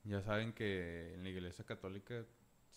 [0.04, 2.24] Ya saben que en la Iglesia Católica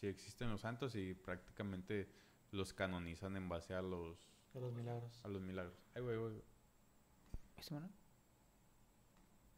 [0.02, 2.10] sí existen los santos y prácticamente
[2.52, 4.18] los canonizan en base a los,
[4.54, 5.22] De los milagros.
[5.24, 5.78] a los milagros.
[5.96, 6.42] Ay, güey, güey.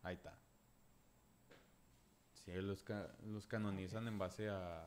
[0.03, 0.37] Ahí está.
[2.33, 4.81] Sí, los, ca- los canonizan en base a,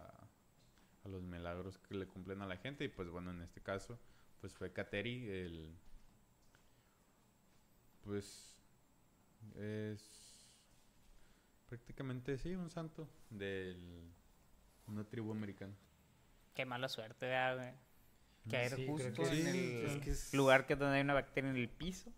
[1.04, 2.84] a los milagros que le cumplen a la gente.
[2.84, 3.98] Y pues bueno, en este caso,
[4.40, 5.74] pues fue Kateri el...
[8.04, 8.54] Pues
[9.56, 10.46] es
[11.68, 13.74] prácticamente, sí, un santo de
[14.88, 15.74] una tribu americana.
[16.54, 17.72] Qué mala suerte, ¿verdad, güey?
[18.50, 21.02] Caer Sí, creo justo que en sí, el es que es- lugar que donde hay
[21.02, 22.12] una bacteria en el piso.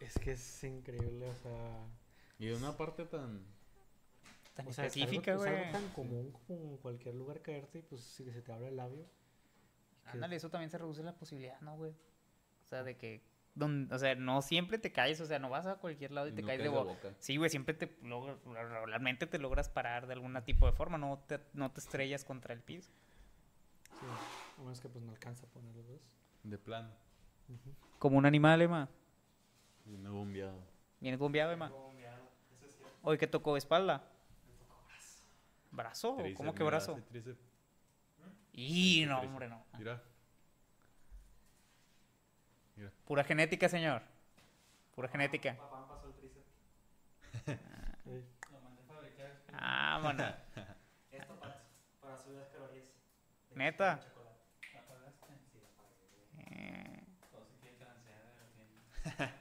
[0.00, 1.86] Es que es increíble, o sea.
[2.38, 3.42] Y de una parte tan...
[4.54, 5.54] Tan o sea, es algo- específica, es güey.
[5.56, 8.76] algo tan común como en cualquier lugar caerte y pues si se te abre el
[8.76, 9.04] labio.
[10.04, 11.92] que- Ándale, eso también se reduce la posibilidad, ¿no, güey?
[11.92, 13.22] O sea, de que...
[13.58, 16.32] don- o sea, no siempre te caes, o sea, no vas a cualquier lado y,
[16.32, 17.14] te no caes de boca.
[17.18, 21.22] Sí, güey, siempre te logras, regularmente te logras parar de algún tipo de forma, no
[21.26, 22.90] te, no te estrellas contra el piso.
[23.84, 24.06] Sí,
[24.58, 26.00] a menos que pues no alcanza a poner los dos.
[26.44, 26.90] De plano.
[27.98, 28.88] Como un animal, Emma.
[29.84, 30.62] No bombeado.
[31.00, 31.72] ¿Vienes bombeado, Emma?
[33.02, 34.04] Hoy que tocó espalda.
[35.70, 36.16] ¿Brazo?
[36.16, 36.98] Tríceps, ¿Cómo que brazo?
[38.52, 39.64] Y no, hombre, no.
[39.78, 40.02] Mira.
[42.78, 42.92] Mira.
[43.04, 44.02] Pura genética, señor.
[44.94, 45.56] Pura genética.
[48.04, 48.24] Sí.
[49.52, 50.24] Ah, bueno.
[51.10, 51.38] Esto
[52.00, 52.88] para, subir las calorías.
[53.54, 54.00] Neta.
[56.38, 57.04] Eh.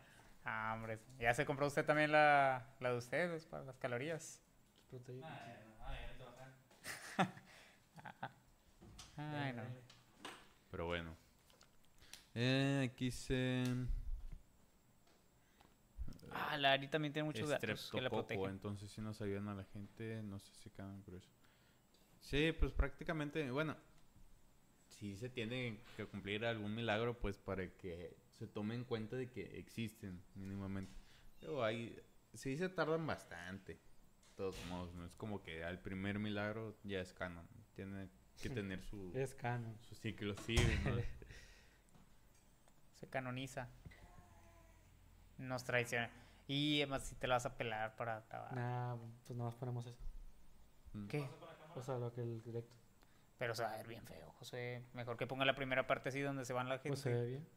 [0.44, 1.00] Ah, hombre.
[1.20, 4.42] ¿Ya se compró usted también la, la de ustedes para las calorías?
[4.90, 5.28] Proteína.
[9.18, 9.64] Ay, no.
[10.72, 11.27] Pero bueno.
[12.40, 13.64] Eh, aquí se...
[16.32, 18.52] Ah, la Ari también tiene muchos datos que la protegen.
[18.52, 21.32] entonces si nos ayudan a la gente, no sé si quedan curiosos.
[22.20, 23.76] Sí, pues prácticamente, bueno,
[24.86, 29.32] sí se tiene que cumplir algún milagro, pues para que se tome en cuenta de
[29.32, 30.94] que existen mínimamente.
[31.40, 32.00] Pero ahí,
[32.36, 33.74] sí se tardan bastante.
[33.74, 37.48] De todos modos, no es como que al primer milagro ya es canon.
[37.74, 38.10] Tiene
[38.40, 39.76] que tener su, Es canon.
[39.82, 40.56] su ciclo, sí.
[40.86, 40.98] ¿no?
[43.00, 43.68] Se canoniza.
[45.38, 46.10] Nos traiciona.
[46.48, 48.54] Y además si te la vas a pelar para grabar.
[48.54, 48.96] Nah,
[49.26, 50.00] pues nada más ponemos eso.
[50.94, 51.08] Mm.
[51.08, 51.30] ¿Qué?
[51.76, 52.76] O sea, lo que el directo.
[53.38, 54.84] Pero se va a ver bien feo, José.
[54.94, 56.90] Mejor que ponga la primera parte así donde se van la gente.
[56.90, 57.48] Pues se ve bien.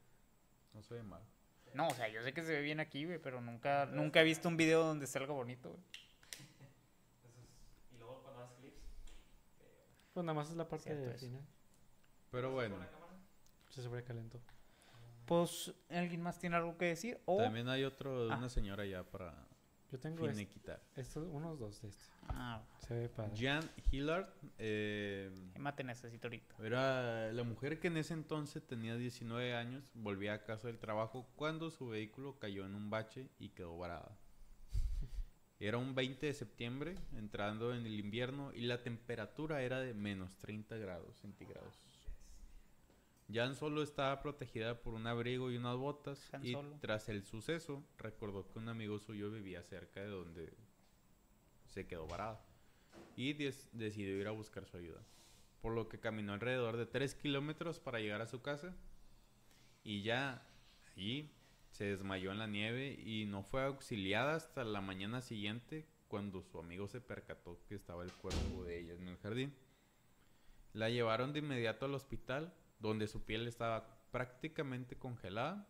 [0.74, 1.22] No se ve mal.
[1.72, 4.24] No, o sea, yo sé que se ve bien aquí, güey, pero nunca, nunca he
[4.24, 5.82] visto un video donde salga bonito, güey.
[10.12, 11.20] Pues nada más es la parte Cierto de es.
[11.20, 11.42] final.
[12.30, 12.76] Pero bueno,
[13.68, 14.40] Se sobrecalentó.
[15.30, 17.20] Pues, ¿alguien más tiene algo que decir?
[17.24, 17.36] O...
[17.38, 18.36] también hay otro de Ah.
[18.36, 19.46] una señora ya para
[19.92, 20.82] Yo tengo este, finiquitar.
[20.96, 22.04] estos, unos dos de este.
[22.28, 23.32] Ah, Se ve padre.
[23.38, 24.28] Jan Hillard
[24.58, 26.56] eh, Emma te necesito ahorita.
[26.64, 31.28] era la mujer que en ese entonces tenía 19 años, volvía a casa del trabajo
[31.36, 34.16] cuando su vehículo cayó en un bache y quedó varada.
[35.60, 40.36] Era un 20 de septiembre, entrando en el invierno, y la temperatura era de menos
[40.38, 41.86] 30 grados centígrados.
[43.32, 48.48] Jan solo estaba protegida por un abrigo y unas botas, y tras el suceso recordó
[48.48, 50.52] que un amigo suyo vivía cerca de donde
[51.66, 52.44] se quedó varada
[53.16, 55.02] y decidió ir a buscar su ayuda.
[55.60, 58.74] Por lo que caminó alrededor de 3 kilómetros para llegar a su casa
[59.84, 60.46] y ya
[60.96, 61.30] allí
[61.70, 66.58] se desmayó en la nieve y no fue auxiliada hasta la mañana siguiente cuando su
[66.58, 69.54] amigo se percató que estaba el cuerpo de ella en el jardín.
[70.72, 75.68] La llevaron de inmediato al hospital donde su piel estaba prácticamente congelada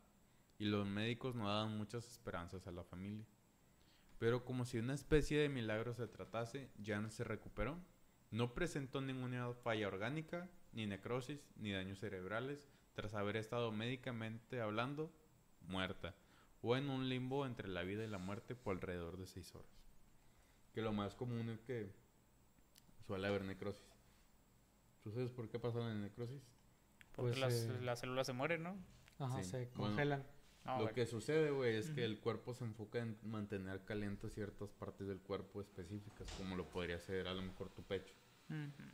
[0.58, 3.26] y los médicos no daban muchas esperanzas a la familia.
[4.18, 7.78] Pero como si una especie de milagro se tratase, Jan se recuperó.
[8.30, 15.10] No presentó ninguna falla orgánica, ni necrosis, ni daños cerebrales, tras haber estado médicamente hablando
[15.62, 16.14] muerta,
[16.62, 19.70] o en un limbo entre la vida y la muerte por alrededor de seis horas.
[20.74, 21.90] Que lo más común es que
[23.06, 23.90] suele haber necrosis.
[25.02, 26.42] ¿Tú sabes por qué pasa la necrosis?
[27.14, 28.76] Porque Pues, las, eh, las células se mueren, ¿no?
[29.18, 29.94] Ajá, Sí, se bueno.
[29.94, 30.26] congelan.
[30.64, 34.70] No, Lo que sucede, güey, es que el cuerpo se enfoca en mantener calientes ciertas
[34.70, 38.14] partes del cuerpo específicas, como lo podría ser a lo mejor tu pecho,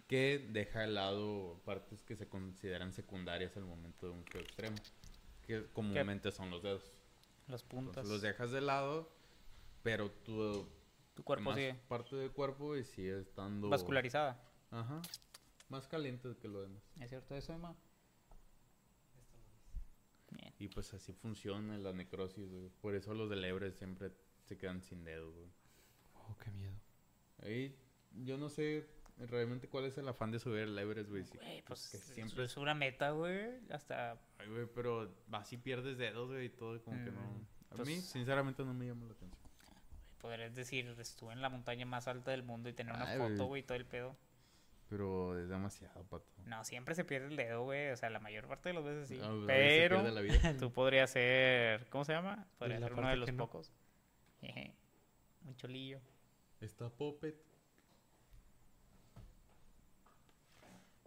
[0.07, 4.77] que deja de lado partes que se consideran secundarias al momento de un frío extremo,
[5.45, 6.93] que comúnmente son los dedos.
[7.49, 7.89] Las puntas.
[7.97, 9.11] Entonces los dejas de lado,
[9.83, 10.69] pero tu
[11.15, 14.41] Tu cuerpo más sigue parte del cuerpo y sigue estando vascularizada.
[14.71, 15.03] Ajá.
[15.69, 16.83] Más caliente que lo demás.
[17.01, 17.75] ¿Es cierto eso, Emma?
[20.31, 20.53] Bien.
[20.59, 22.69] Y pues así funciona la necrosis, güey.
[22.81, 24.11] Por eso los de lebre siempre
[24.45, 25.49] se quedan sin dedos, güey.
[26.15, 26.75] Oh, qué miedo.
[27.43, 27.77] Ahí
[28.25, 31.25] yo no sé realmente cuál es el afán de subir lebres, güey.
[31.25, 33.61] sí, pues que siempre es una meta, güey.
[33.71, 37.21] Hasta Ay, güey, pero así pierdes dedos, güey, y todo como que no.
[37.21, 39.41] Mm, A pues- mí, sinceramente, no me llama la atención.
[40.21, 43.35] podrías decir, estuve en la montaña más alta del mundo y tener una Ay, foto,
[43.37, 43.47] güey.
[43.49, 44.17] güey, y todo el pedo.
[44.89, 46.31] Pero es demasiado, pato.
[46.45, 47.91] No, siempre se pierde el dedo, güey.
[47.91, 49.19] O sea, la mayor parte de las veces sí.
[49.21, 50.57] Ah, Pero pierde la vida.
[50.61, 52.47] tú podrías ser, ¿cómo se llama?
[52.59, 53.45] Podrías la ser uno parte de los no.
[53.45, 53.73] pocos.
[54.41, 54.75] Jeje.
[55.45, 56.01] Un cholillo.
[56.61, 57.37] Está Puppet.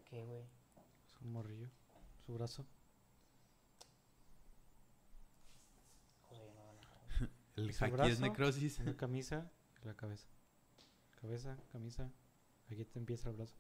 [0.10, 0.44] ¿Qué, güey?
[1.06, 1.70] Su morrillo.
[2.26, 2.66] Su brazo.
[6.30, 7.30] Joder, no, no.
[7.56, 8.80] El haki es necrosis.
[8.80, 9.50] Una camisa
[9.82, 10.28] y la cabeza.
[11.22, 12.12] Cabeza, camisa.
[12.72, 13.56] Aquí te empieza el brazo.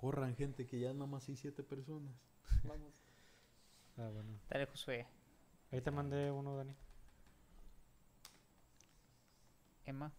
[0.00, 2.14] Corran, gente, que ya nomás hay siete personas.
[2.64, 2.94] Vamos.
[3.98, 4.30] Ah, bueno.
[4.48, 5.06] Dale, Josué.
[5.70, 6.74] Ahí te mandé uno, Dani.
[9.84, 10.10] Emma.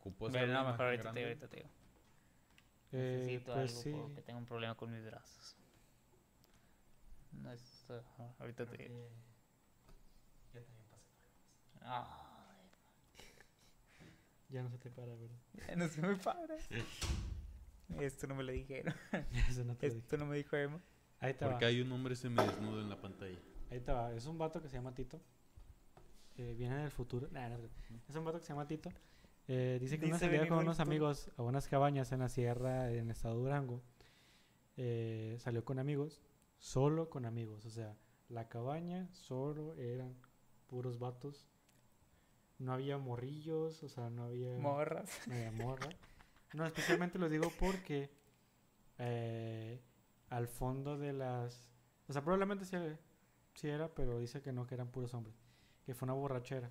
[0.00, 1.68] Ocupo Bueno, hacer no, mejor ahorita te ahorita te digo.
[2.90, 3.92] Eh, Necesito pues algo sí.
[3.92, 5.56] porque tengo un problema con mis brazos.
[7.30, 7.86] No es...
[7.88, 9.08] ajá, ahorita te digo.
[11.84, 12.04] Ay,
[14.48, 15.36] Ya no se te para, ¿verdad?
[15.68, 16.56] ya no se me para.
[18.00, 18.94] Esto no me lo dijeron.
[19.48, 19.98] Eso no te dije.
[19.98, 20.80] Esto no me dijo Emma.
[21.20, 21.50] Ahí va.
[21.50, 23.38] Porque hay un hombre semidesnudo en la pantalla.
[23.70, 24.12] Ahí te va.
[24.14, 25.20] Es un vato que se llama Tito.
[26.36, 27.28] Eh, viene del futuro.
[27.30, 27.56] Nah, no,
[28.08, 28.90] es un vato que se llama Tito.
[29.46, 30.90] Eh, dice que una Dice salida venir con unos futuro.
[30.90, 33.82] amigos a unas cabañas en la sierra en el estado de Durango.
[34.76, 36.22] Eh, salió con amigos.
[36.58, 37.64] Solo con amigos.
[37.66, 37.96] O sea,
[38.28, 40.14] la cabaña solo eran
[40.66, 41.46] puros vatos.
[42.58, 43.82] No había morrillos.
[43.82, 44.56] O sea, no había...
[44.58, 45.10] Morras.
[45.26, 45.88] No había morra.
[46.52, 48.10] No, especialmente lo digo porque
[48.98, 49.80] eh,
[50.28, 51.68] al fondo de las...
[52.08, 52.76] O sea, probablemente sí,
[53.54, 55.36] sí era, pero dice que no, que eran puros hombres.
[55.84, 56.70] Que fue una borrachera.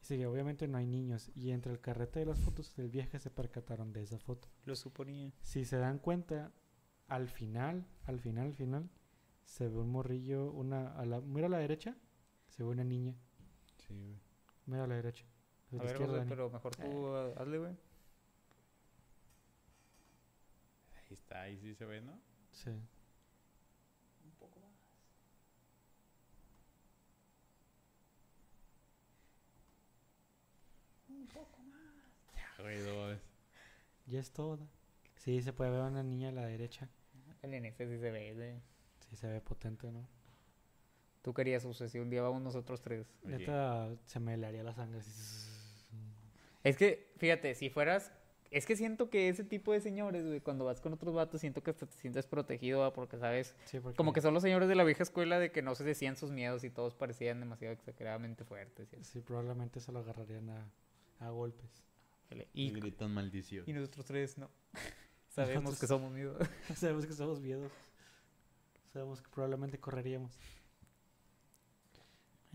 [0.00, 1.30] Dice que obviamente no hay niños.
[1.34, 4.48] Y entre el carrete de las fotos del viaje se percataron de esa foto.
[4.64, 5.32] Lo suponía.
[5.42, 6.52] Si se dan cuenta,
[7.08, 8.90] al final, al final, al final,
[9.44, 10.92] se ve un morrillo, una...
[10.92, 11.96] A la, mira a la derecha,
[12.48, 13.16] se ve una niña.
[13.78, 14.25] Sí, güey.
[14.66, 15.24] Mira a la derecha.
[15.72, 16.28] A A la ver, izquierda, José, Dani.
[16.28, 17.72] pero mejor tú ah, hazle, güey.
[20.96, 22.20] Ahí está, ahí sí se ve, ¿no?
[22.50, 22.70] Sí.
[31.08, 31.76] Un poco más.
[32.34, 33.20] Ya, güey, mames.
[34.06, 34.66] Ya es toda.
[35.16, 36.88] Sí, se puede ver a una niña a la derecha.
[37.42, 38.60] El NF sí se ve, güey.
[39.08, 40.08] Sí, se ve potente, ¿no?
[41.26, 43.04] Tú querías, si un día vamos nosotros tres.
[43.24, 45.00] Neta, se me helaría la sangre.
[46.62, 48.12] Es que, fíjate, si fueras...
[48.52, 51.64] Es que siento que ese tipo de señores, güey, cuando vas con otros vatos, siento
[51.64, 52.92] que hasta te sientes protegido, ¿va?
[52.92, 53.56] porque, ¿sabes?
[53.64, 55.82] Sí, porque Como que son los señores de la vieja escuela de que no se
[55.82, 58.88] decían sus miedos y todos parecían demasiado exageradamente fuertes.
[59.02, 60.70] Sí, probablemente se lo agarrarían a,
[61.18, 61.82] a golpes.
[62.54, 63.64] Y Y, gritan maldición.
[63.66, 64.48] y nosotros tres no.
[65.28, 66.48] Sabemos Nosotros- que somos miedos.
[66.76, 67.72] Sabemos que somos miedos.
[68.92, 70.38] Sabemos que probablemente correríamos.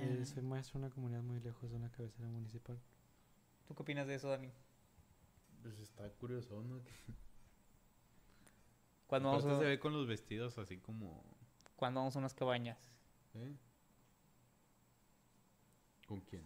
[0.02, 0.26] Eh, Ah.
[0.26, 2.80] soy maestro en una comunidad muy lejos de una cabecera municipal.
[3.68, 4.52] ¿Tú qué opinas de eso, Dani?
[5.62, 6.82] Pues está curioso, ¿no?
[9.08, 11.22] Cuando vamos, a, se ve con los vestidos así como...
[11.76, 12.80] cuando vamos a unas cabañas
[13.34, 13.54] ¿eh?
[16.08, 16.46] ¿Con quién?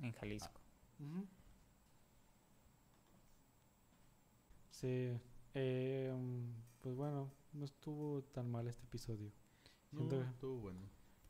[0.00, 0.60] en Jalisco.
[4.70, 5.18] Sí,
[5.54, 9.32] eh, mm, pues bueno, no estuvo tan mal este episodio.
[9.90, 10.80] No, Siento que estuvo bueno.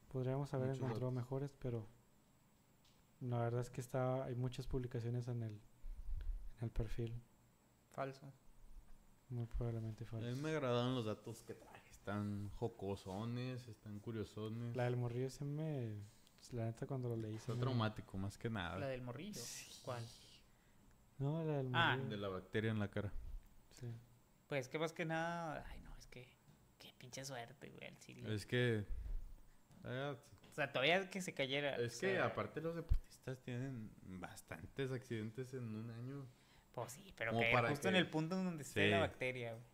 [0.09, 1.15] Podríamos haber Muchos encontrado datos.
[1.25, 1.87] mejores, pero
[3.21, 7.21] la verdad es que está, hay muchas publicaciones en el, en el perfil,
[7.91, 8.33] Falso.
[9.29, 11.83] muy probablemente A mí me agradaron los datos que traje.
[11.91, 14.75] Están jocosones, están curiosones.
[14.77, 15.97] La del morrillo se me,
[16.53, 18.87] la neta cuando lo leí se Está me- traumático, más que La nada.
[18.89, 19.41] del morrillo.
[19.85, 20.03] ¿Cuál?
[21.19, 21.91] No, la del Ah.
[21.97, 22.11] morrillo.
[22.11, 23.13] De la bacteria en la cara.
[23.73, 23.93] sí.
[24.49, 25.63] Pues que más que nada.
[25.69, 26.27] Ay, no, es que.
[26.79, 28.35] Qué pinche suerte, güey, chile.
[28.35, 28.87] Es que...
[29.85, 30.17] ah,
[30.51, 31.77] O sea, todavía que se cayera.
[31.77, 36.27] Es o que aparte los deportistas tienen bastantes accidentes en un año.
[36.75, 39.65] Pues sí, pero que para justo en el punto donde esté la bacteria, güey.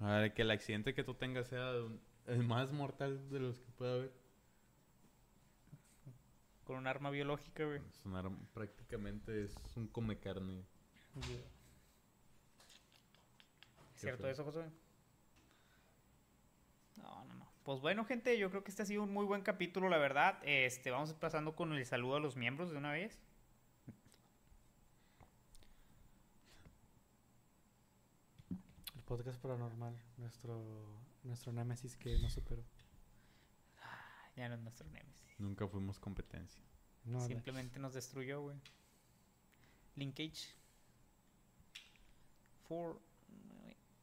[0.00, 1.72] A ver, que el accidente que tú tengas sea
[2.26, 4.12] el más mortal de los que pueda haber.
[6.64, 7.80] Con un arma biológica, güey.
[7.88, 10.64] Es un arma- prácticamente es un come carne.
[13.94, 14.32] ¿Cierto feo.
[14.32, 14.64] eso, José?
[16.96, 17.46] No, no, no.
[17.66, 20.38] Pues bueno, gente, yo creo que este ha sido un muy buen capítulo, la verdad.
[20.44, 23.18] Este, vamos pasando con el saludo a los miembros de una vez.
[28.94, 30.62] El podcast paranormal, nuestro,
[31.24, 32.62] nuestro némesis que no superó.
[34.36, 35.34] Ya no es nuestro némesis.
[35.40, 36.62] Nunca fuimos competencia.
[37.04, 38.58] No, Simplemente nos destruyó, güey.
[39.96, 40.54] Linkage.
[42.68, 43.00] For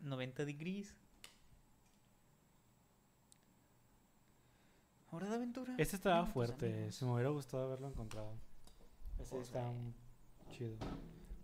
[0.01, 0.93] 90 degrees.
[5.13, 5.75] Hora de aventura.
[5.77, 8.33] Este estaba fuerte, se me hubiera gustado haberlo encontrado.
[9.19, 9.71] Ese Pues, está
[10.49, 10.75] chido.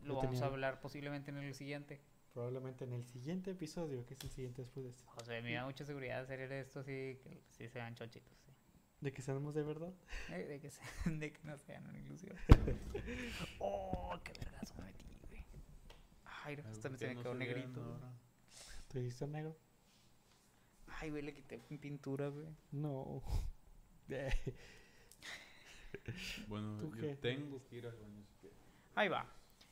[0.02, 2.02] Lo Yo vamos tenía- a hablar posiblemente en el siguiente.
[2.34, 5.04] Probablemente en el siguiente episodio, que es el siguiente después de este.
[5.06, 8.38] José, me da mucha seguridad hacer esto así, que sí sean chochitos.
[8.46, 8.52] sí.
[9.02, 9.94] De que seamos de verdad.
[10.32, 10.82] Eh, De, que se-
[11.20, 12.36] de que no sean una ilusión.
[13.60, 15.46] oh, qué vergazo me metí, güey.
[16.26, 17.84] Ay, Ay, hasta ¿por se me no quedó negrito.
[17.84, 18.14] ahora?
[18.88, 19.56] ¿Te viste negro?
[20.88, 22.48] Ay, güey, le quité pintura, güey.
[22.72, 23.22] No.
[26.48, 27.16] Bueno, ¿Tú yo qué?
[27.16, 28.24] tengo que ir al baño.
[28.96, 29.26] Ahí va.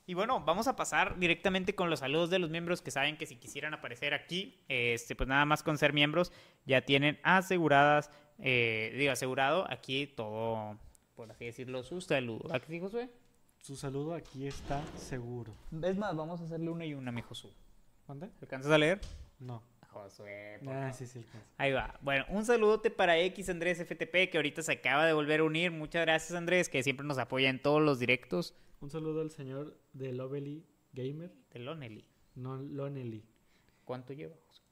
[0.05, 3.25] Y bueno, vamos a pasar directamente con los saludos de los miembros que saben que
[3.25, 6.31] si quisieran aparecer aquí, este, pues nada más con ser miembros,
[6.65, 8.09] ya tienen aseguradas,
[8.39, 10.77] eh, digo, asegurado aquí todo,
[11.15, 12.53] por así decirlo, su saludo.
[12.53, 13.09] ¿A qué sí, Josué?
[13.59, 15.53] Su saludo aquí está seguro.
[15.83, 17.51] Es más, vamos a hacerle una y una, mi Josué.
[18.07, 18.29] ¿Dónde?
[18.41, 19.01] ¿Alcanzas a leer?
[19.39, 19.61] No.
[19.87, 21.25] Josué, por Ah, sí, sí.
[21.57, 21.97] Ahí va.
[22.01, 25.71] Bueno, un saludote para X Andrés FTP, que ahorita se acaba de volver a unir.
[25.71, 29.75] Muchas gracias, Andrés, que siempre nos apoya en todos los directos Un saludo al señor
[29.93, 30.63] de Lovely
[30.93, 31.31] Gamer.
[31.51, 32.05] de Lonely.
[32.35, 33.23] No, Lonely.
[33.85, 34.35] ¿Cuánto lleva?
[34.45, 34.63] Josué?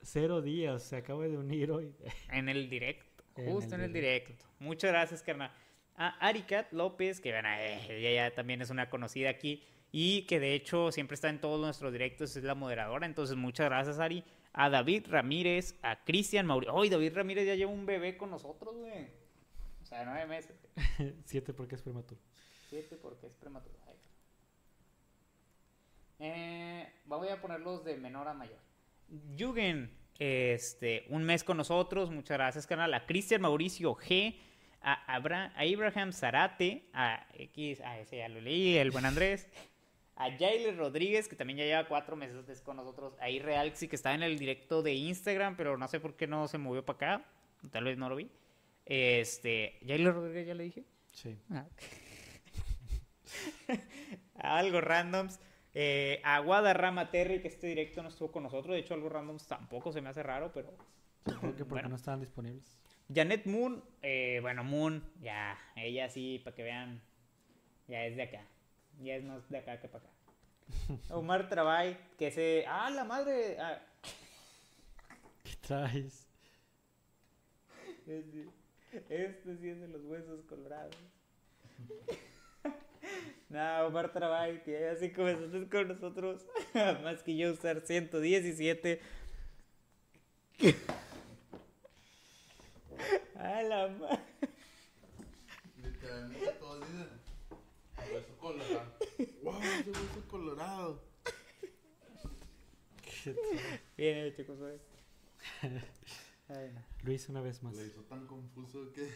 [0.00, 1.92] Cero días, se acaba de unir hoy.
[2.32, 4.46] En el directo, En justo el en el directo.
[4.58, 5.50] Muchas gracias, carnal.
[5.96, 10.38] A Aricat López, que bueno, eh, ella ya también es una conocida aquí y que
[10.40, 13.06] de hecho siempre está en todos nuestros directos, es la moderadora.
[13.06, 14.22] Entonces, muchas gracias, Ari.
[14.52, 16.78] A David Ramírez, a Cristian Mauricio.
[16.80, 19.06] ¡Ay, David Ramírez ya lleva un bebé con nosotros, güey!
[19.82, 20.56] O sea, nueve meses.
[21.24, 22.20] Siete porque es prematuro.
[22.68, 23.76] Siete porque es prematuro.
[26.20, 28.58] Eh, voy a ponerlos de menor a mayor.
[29.36, 32.10] Yugen, este, un mes con nosotros.
[32.10, 32.92] Muchas gracias, canal.
[32.94, 34.36] A Cristian Mauricio G.
[34.82, 36.88] A, Abra- a Abraham Zarate.
[36.92, 37.80] A X.
[37.82, 38.76] A ese ya lo leí.
[38.76, 39.48] El buen Andrés.
[40.20, 43.14] A Jaile Rodríguez, que también ya lleva cuatro meses con nosotros.
[43.20, 46.26] A Irreal, sí que está en el directo de Instagram, pero no sé por qué
[46.26, 47.24] no se movió para acá.
[47.70, 48.28] Tal vez no lo vi.
[48.84, 50.84] Este, Jaile Rodríguez, ya le dije.
[51.12, 51.38] Sí.
[51.50, 51.66] Ah.
[54.34, 55.38] algo randoms.
[55.74, 58.74] Eh, a Guadarrama Terry, que este directo no estuvo con nosotros.
[58.74, 60.74] De hecho, algo randoms tampoco se me hace raro, pero.
[61.26, 61.90] Supongo que porque Bueno.
[61.90, 62.80] no estaban disponibles.
[63.14, 67.00] Janet Moon, eh, bueno, Moon, ya, ella sí, para que vean,
[67.86, 68.44] ya es de acá.
[69.02, 70.12] Ya es más de acá que para acá.
[71.14, 72.64] Omar Trabay, que se.
[72.66, 73.58] ¡Ah, la madre!
[73.60, 73.80] Ah,
[75.44, 76.26] ¿Qué traes?
[78.06, 78.48] este,
[79.08, 80.94] este sí es de los huesos colorados.
[83.48, 86.44] No, Omar Trabay, que ya así comenzaste con nosotros.
[87.02, 89.00] Más que yo usar 117.
[93.36, 94.18] A la madre.
[95.82, 96.50] Literalmente
[98.18, 98.94] dicen hueso colorado.
[99.42, 99.62] ¡Wow!
[99.62, 101.02] Ese hueso colorado.
[103.96, 104.78] Bien hecho, Josué.
[106.48, 106.82] Ay, no.
[107.02, 107.74] Lo hice una vez más.
[107.76, 109.08] Lo hizo tan confuso que,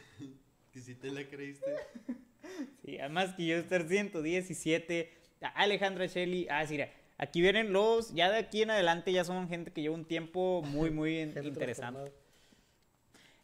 [0.71, 1.75] que si te la creíste.
[2.85, 5.13] Sí, además que yo estar 117.
[5.41, 6.47] A Alejandra Shelley.
[6.51, 6.93] Ah, sí, mira.
[7.19, 8.13] Aquí vienen los.
[8.15, 12.13] Ya de aquí en adelante ya son gente que lleva un tiempo muy, muy interesante.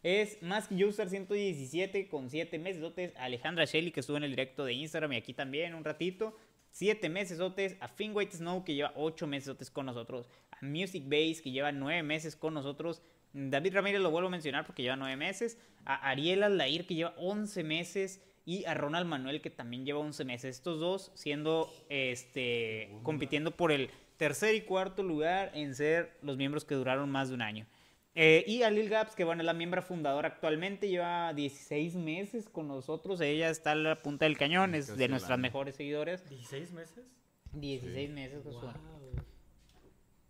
[0.01, 2.83] Es más que User 117 con 7 meses.
[3.17, 6.35] Alejandra Shelley que estuvo en el directo de Instagram y aquí también un ratito.
[6.71, 7.39] 7 meses.
[7.81, 10.29] A Finn White Snow que lleva 8 meses con nosotros.
[10.51, 13.01] A Music Base que lleva 9 meses con nosotros.
[13.33, 15.57] David Ramírez lo vuelvo a mencionar porque lleva 9 meses.
[15.83, 18.23] A Ariel Aldair que lleva 11 meses.
[18.45, 20.55] Y a Ronald Manuel que también lleva 11 meses.
[20.55, 26.65] Estos dos siendo este compitiendo por el tercer y cuarto lugar en ser los miembros
[26.65, 27.67] que duraron más de un año.
[28.15, 32.49] Eh, y a Lil Gaps, que bueno, es la miembro fundadora actualmente, lleva 16 meses
[32.49, 33.21] con nosotros.
[33.21, 36.27] Ella está a la punta del cañón, es de nuestras mejores seguidores.
[36.29, 37.05] ¿16 meses?
[37.53, 38.69] 16 meses, Josué.
[38.71, 39.23] Wow.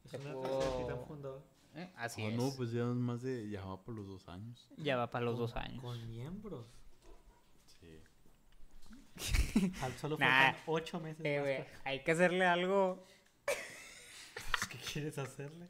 [0.06, 1.30] Es una.
[1.76, 2.36] Eh, Así Ah, es.
[2.36, 3.50] no, pues ya más de.
[3.50, 4.68] Ya va por los dos años.
[4.78, 5.82] Ya va para los dos años.
[5.82, 6.66] Con miembros.
[7.80, 8.00] Sí.
[9.82, 10.28] Al- Solo Nah.
[10.28, 13.06] faltan ocho meses Eh, más hay que hacerle algo,
[14.68, 15.70] ¿Qué quieres hacerle?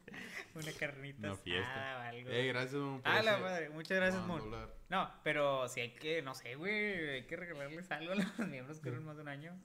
[0.56, 1.72] una carnita Una fiesta.
[1.72, 2.30] asada o algo.
[2.30, 4.76] Eh, gracias, por Ah, la madre, muchas gracias, dólar.
[4.90, 8.80] No, pero si hay que, no sé, güey, hay que regalarles algo a los miembros
[8.80, 9.62] que duran más de un año.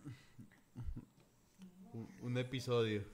[1.93, 3.05] Un, un episodio.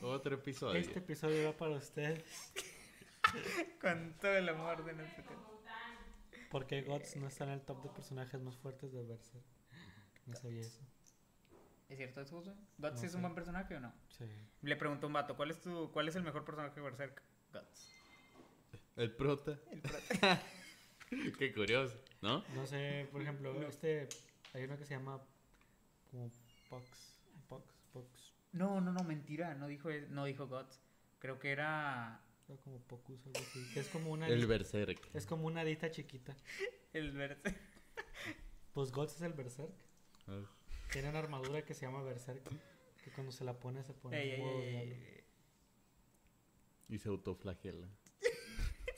[0.00, 0.78] Otro episodio.
[0.80, 2.52] Este episodio va para ustedes.
[3.80, 5.24] Con todo el amor de nuestro.
[6.50, 9.44] Porque Gods no está en el top de personajes más fuertes de Berserk.
[10.26, 10.82] No sabía eso.
[11.92, 12.54] ¿Es cierto eso, José?
[12.78, 13.16] ¿Guts No es sé.
[13.16, 13.92] un buen personaje o no?
[14.08, 14.24] Sí.
[14.62, 17.22] Le preguntó un vato, ¿cuál es tu, cuál es el mejor personaje de Berserk?
[17.52, 17.94] Guts.
[18.96, 19.58] El prota.
[19.70, 20.42] El prota.
[21.38, 22.42] Qué curioso, ¿no?
[22.54, 24.08] No sé, por ejemplo, este.
[24.54, 25.20] Hay uno que se llama.
[26.10, 26.30] Como
[26.70, 27.18] Pox.
[27.50, 27.74] Pox.
[27.92, 28.32] Pox.
[28.52, 30.80] No, no, no, mentira, no dijo, no dijo Guts.
[31.18, 33.70] Creo que era o Como Pocus, algo así.
[33.74, 34.28] Que es como una.
[34.28, 35.10] El Berserk.
[35.12, 36.34] Es como una adita chiquita.
[36.94, 37.54] el Berserk.
[38.72, 39.74] Pues Gods es el Berserk.
[40.26, 40.40] Ah.
[40.92, 42.42] Tiene una armadura que se llama Berserk.
[43.04, 44.62] Que cuando se la pone, se pone Ey, modo.
[46.88, 47.88] Y se autoflagela.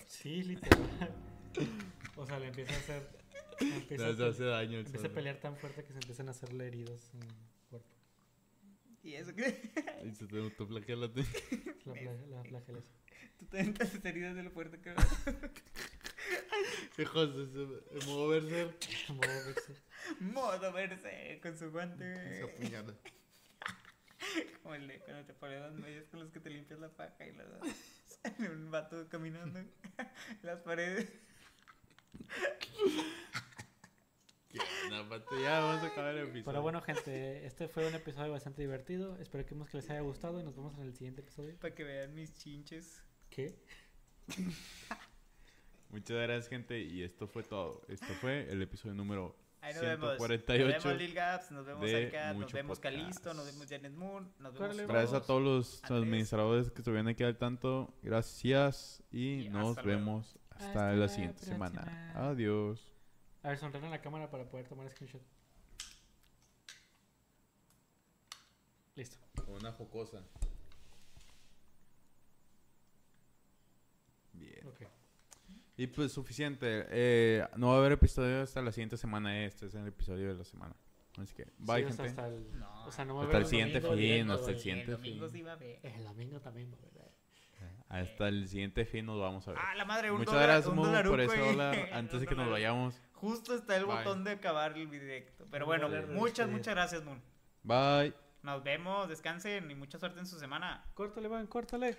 [0.06, 1.14] Sí, literal.
[2.16, 3.08] o sea, le empieza a hacer.
[3.60, 4.78] Empieza, a, hace daño.
[4.78, 7.28] el empieza a pelear tan fuerte que se empiezan a hacerle heridos en el
[7.70, 7.88] cuerpo.
[9.02, 9.70] ¿Y eso qué?
[10.04, 11.06] Y se te autoflagela.
[11.06, 11.12] La,
[11.94, 12.94] fla- la flagelación.
[13.38, 14.90] Tú te aventas heridas de lo fuerte que
[16.98, 18.06] Hijos de su...
[18.06, 18.74] Modo Berserk.
[19.08, 19.82] Modo Berserk.
[20.20, 22.12] Modo verse con su guante.
[22.12, 22.42] Güey.
[22.42, 22.94] apuñala.
[24.62, 27.26] Como el de cuando te pones las medias con los que te limpias la paja
[27.26, 27.46] y las
[28.22, 29.70] sale un vato caminando en
[30.42, 31.08] las paredes.
[34.48, 34.58] Qué
[34.88, 35.38] buena, pato.
[35.40, 36.44] Ya vamos a acabar el episodio.
[36.44, 39.18] Pero bueno, gente, este fue un episodio bastante divertido.
[39.18, 41.58] Espero que les haya gustado y nos vemos en el siguiente episodio.
[41.58, 43.02] Para que vean mis chinches.
[43.28, 43.58] ¿Qué?
[45.90, 46.80] Muchas gracias, gente.
[46.80, 47.82] Y esto fue todo.
[47.88, 50.08] Esto fue el episodio número Ahí nos vemos.
[50.08, 50.88] Nos 148.
[50.88, 52.96] vemos Lil Gaps, nos vemos de Arcad, nos vemos Podcast.
[52.96, 56.02] Calisto, nos vemos Janet Moon, nos vemos Gracias a todos los Andrés.
[56.02, 57.94] administradores que estuvieron aquí al tanto.
[58.02, 59.02] Gracias.
[59.10, 62.12] Y Y nos hasta vemos hasta, Hasta la la siguiente semana.
[62.14, 62.92] Adiós.
[63.42, 65.22] A ver, sonríen a la cámara para poder tomar screenshot.
[68.96, 69.16] Listo.
[69.46, 70.22] Una jocosa.
[74.34, 74.66] Bien.
[74.66, 74.82] Ok.
[75.76, 76.86] Y pues suficiente.
[76.90, 79.44] Eh, no va a haber episodio hasta la siguiente semana.
[79.44, 80.74] Este es el episodio de la semana.
[81.18, 82.20] Así que, bye, Sí, o sea, gente.
[82.22, 84.32] hasta el, No, o sea, no va a hasta haber el siguiente domingo fin, directo,
[84.32, 85.32] hasta el siguiente el domingo fin.
[85.32, 85.80] sí va a ver.
[85.82, 87.14] El domingo también va a haber.
[87.88, 89.60] Hasta el siguiente fin nos vamos a ver.
[89.62, 91.88] Ah, la madre, un Muchas dólar, gracias, Momo, por dólar.
[91.92, 93.00] Antes de que nos vayamos.
[93.12, 93.96] Justo está el Bye.
[93.96, 95.46] botón de acabar el directo.
[95.50, 96.46] Pero bueno, muchas, despedida.
[96.46, 97.22] muchas gracias, Moon.
[97.62, 98.12] Bye.
[98.42, 100.84] Nos vemos, descansen y mucha suerte en su semana.
[100.94, 101.92] Córtale, van, córtale.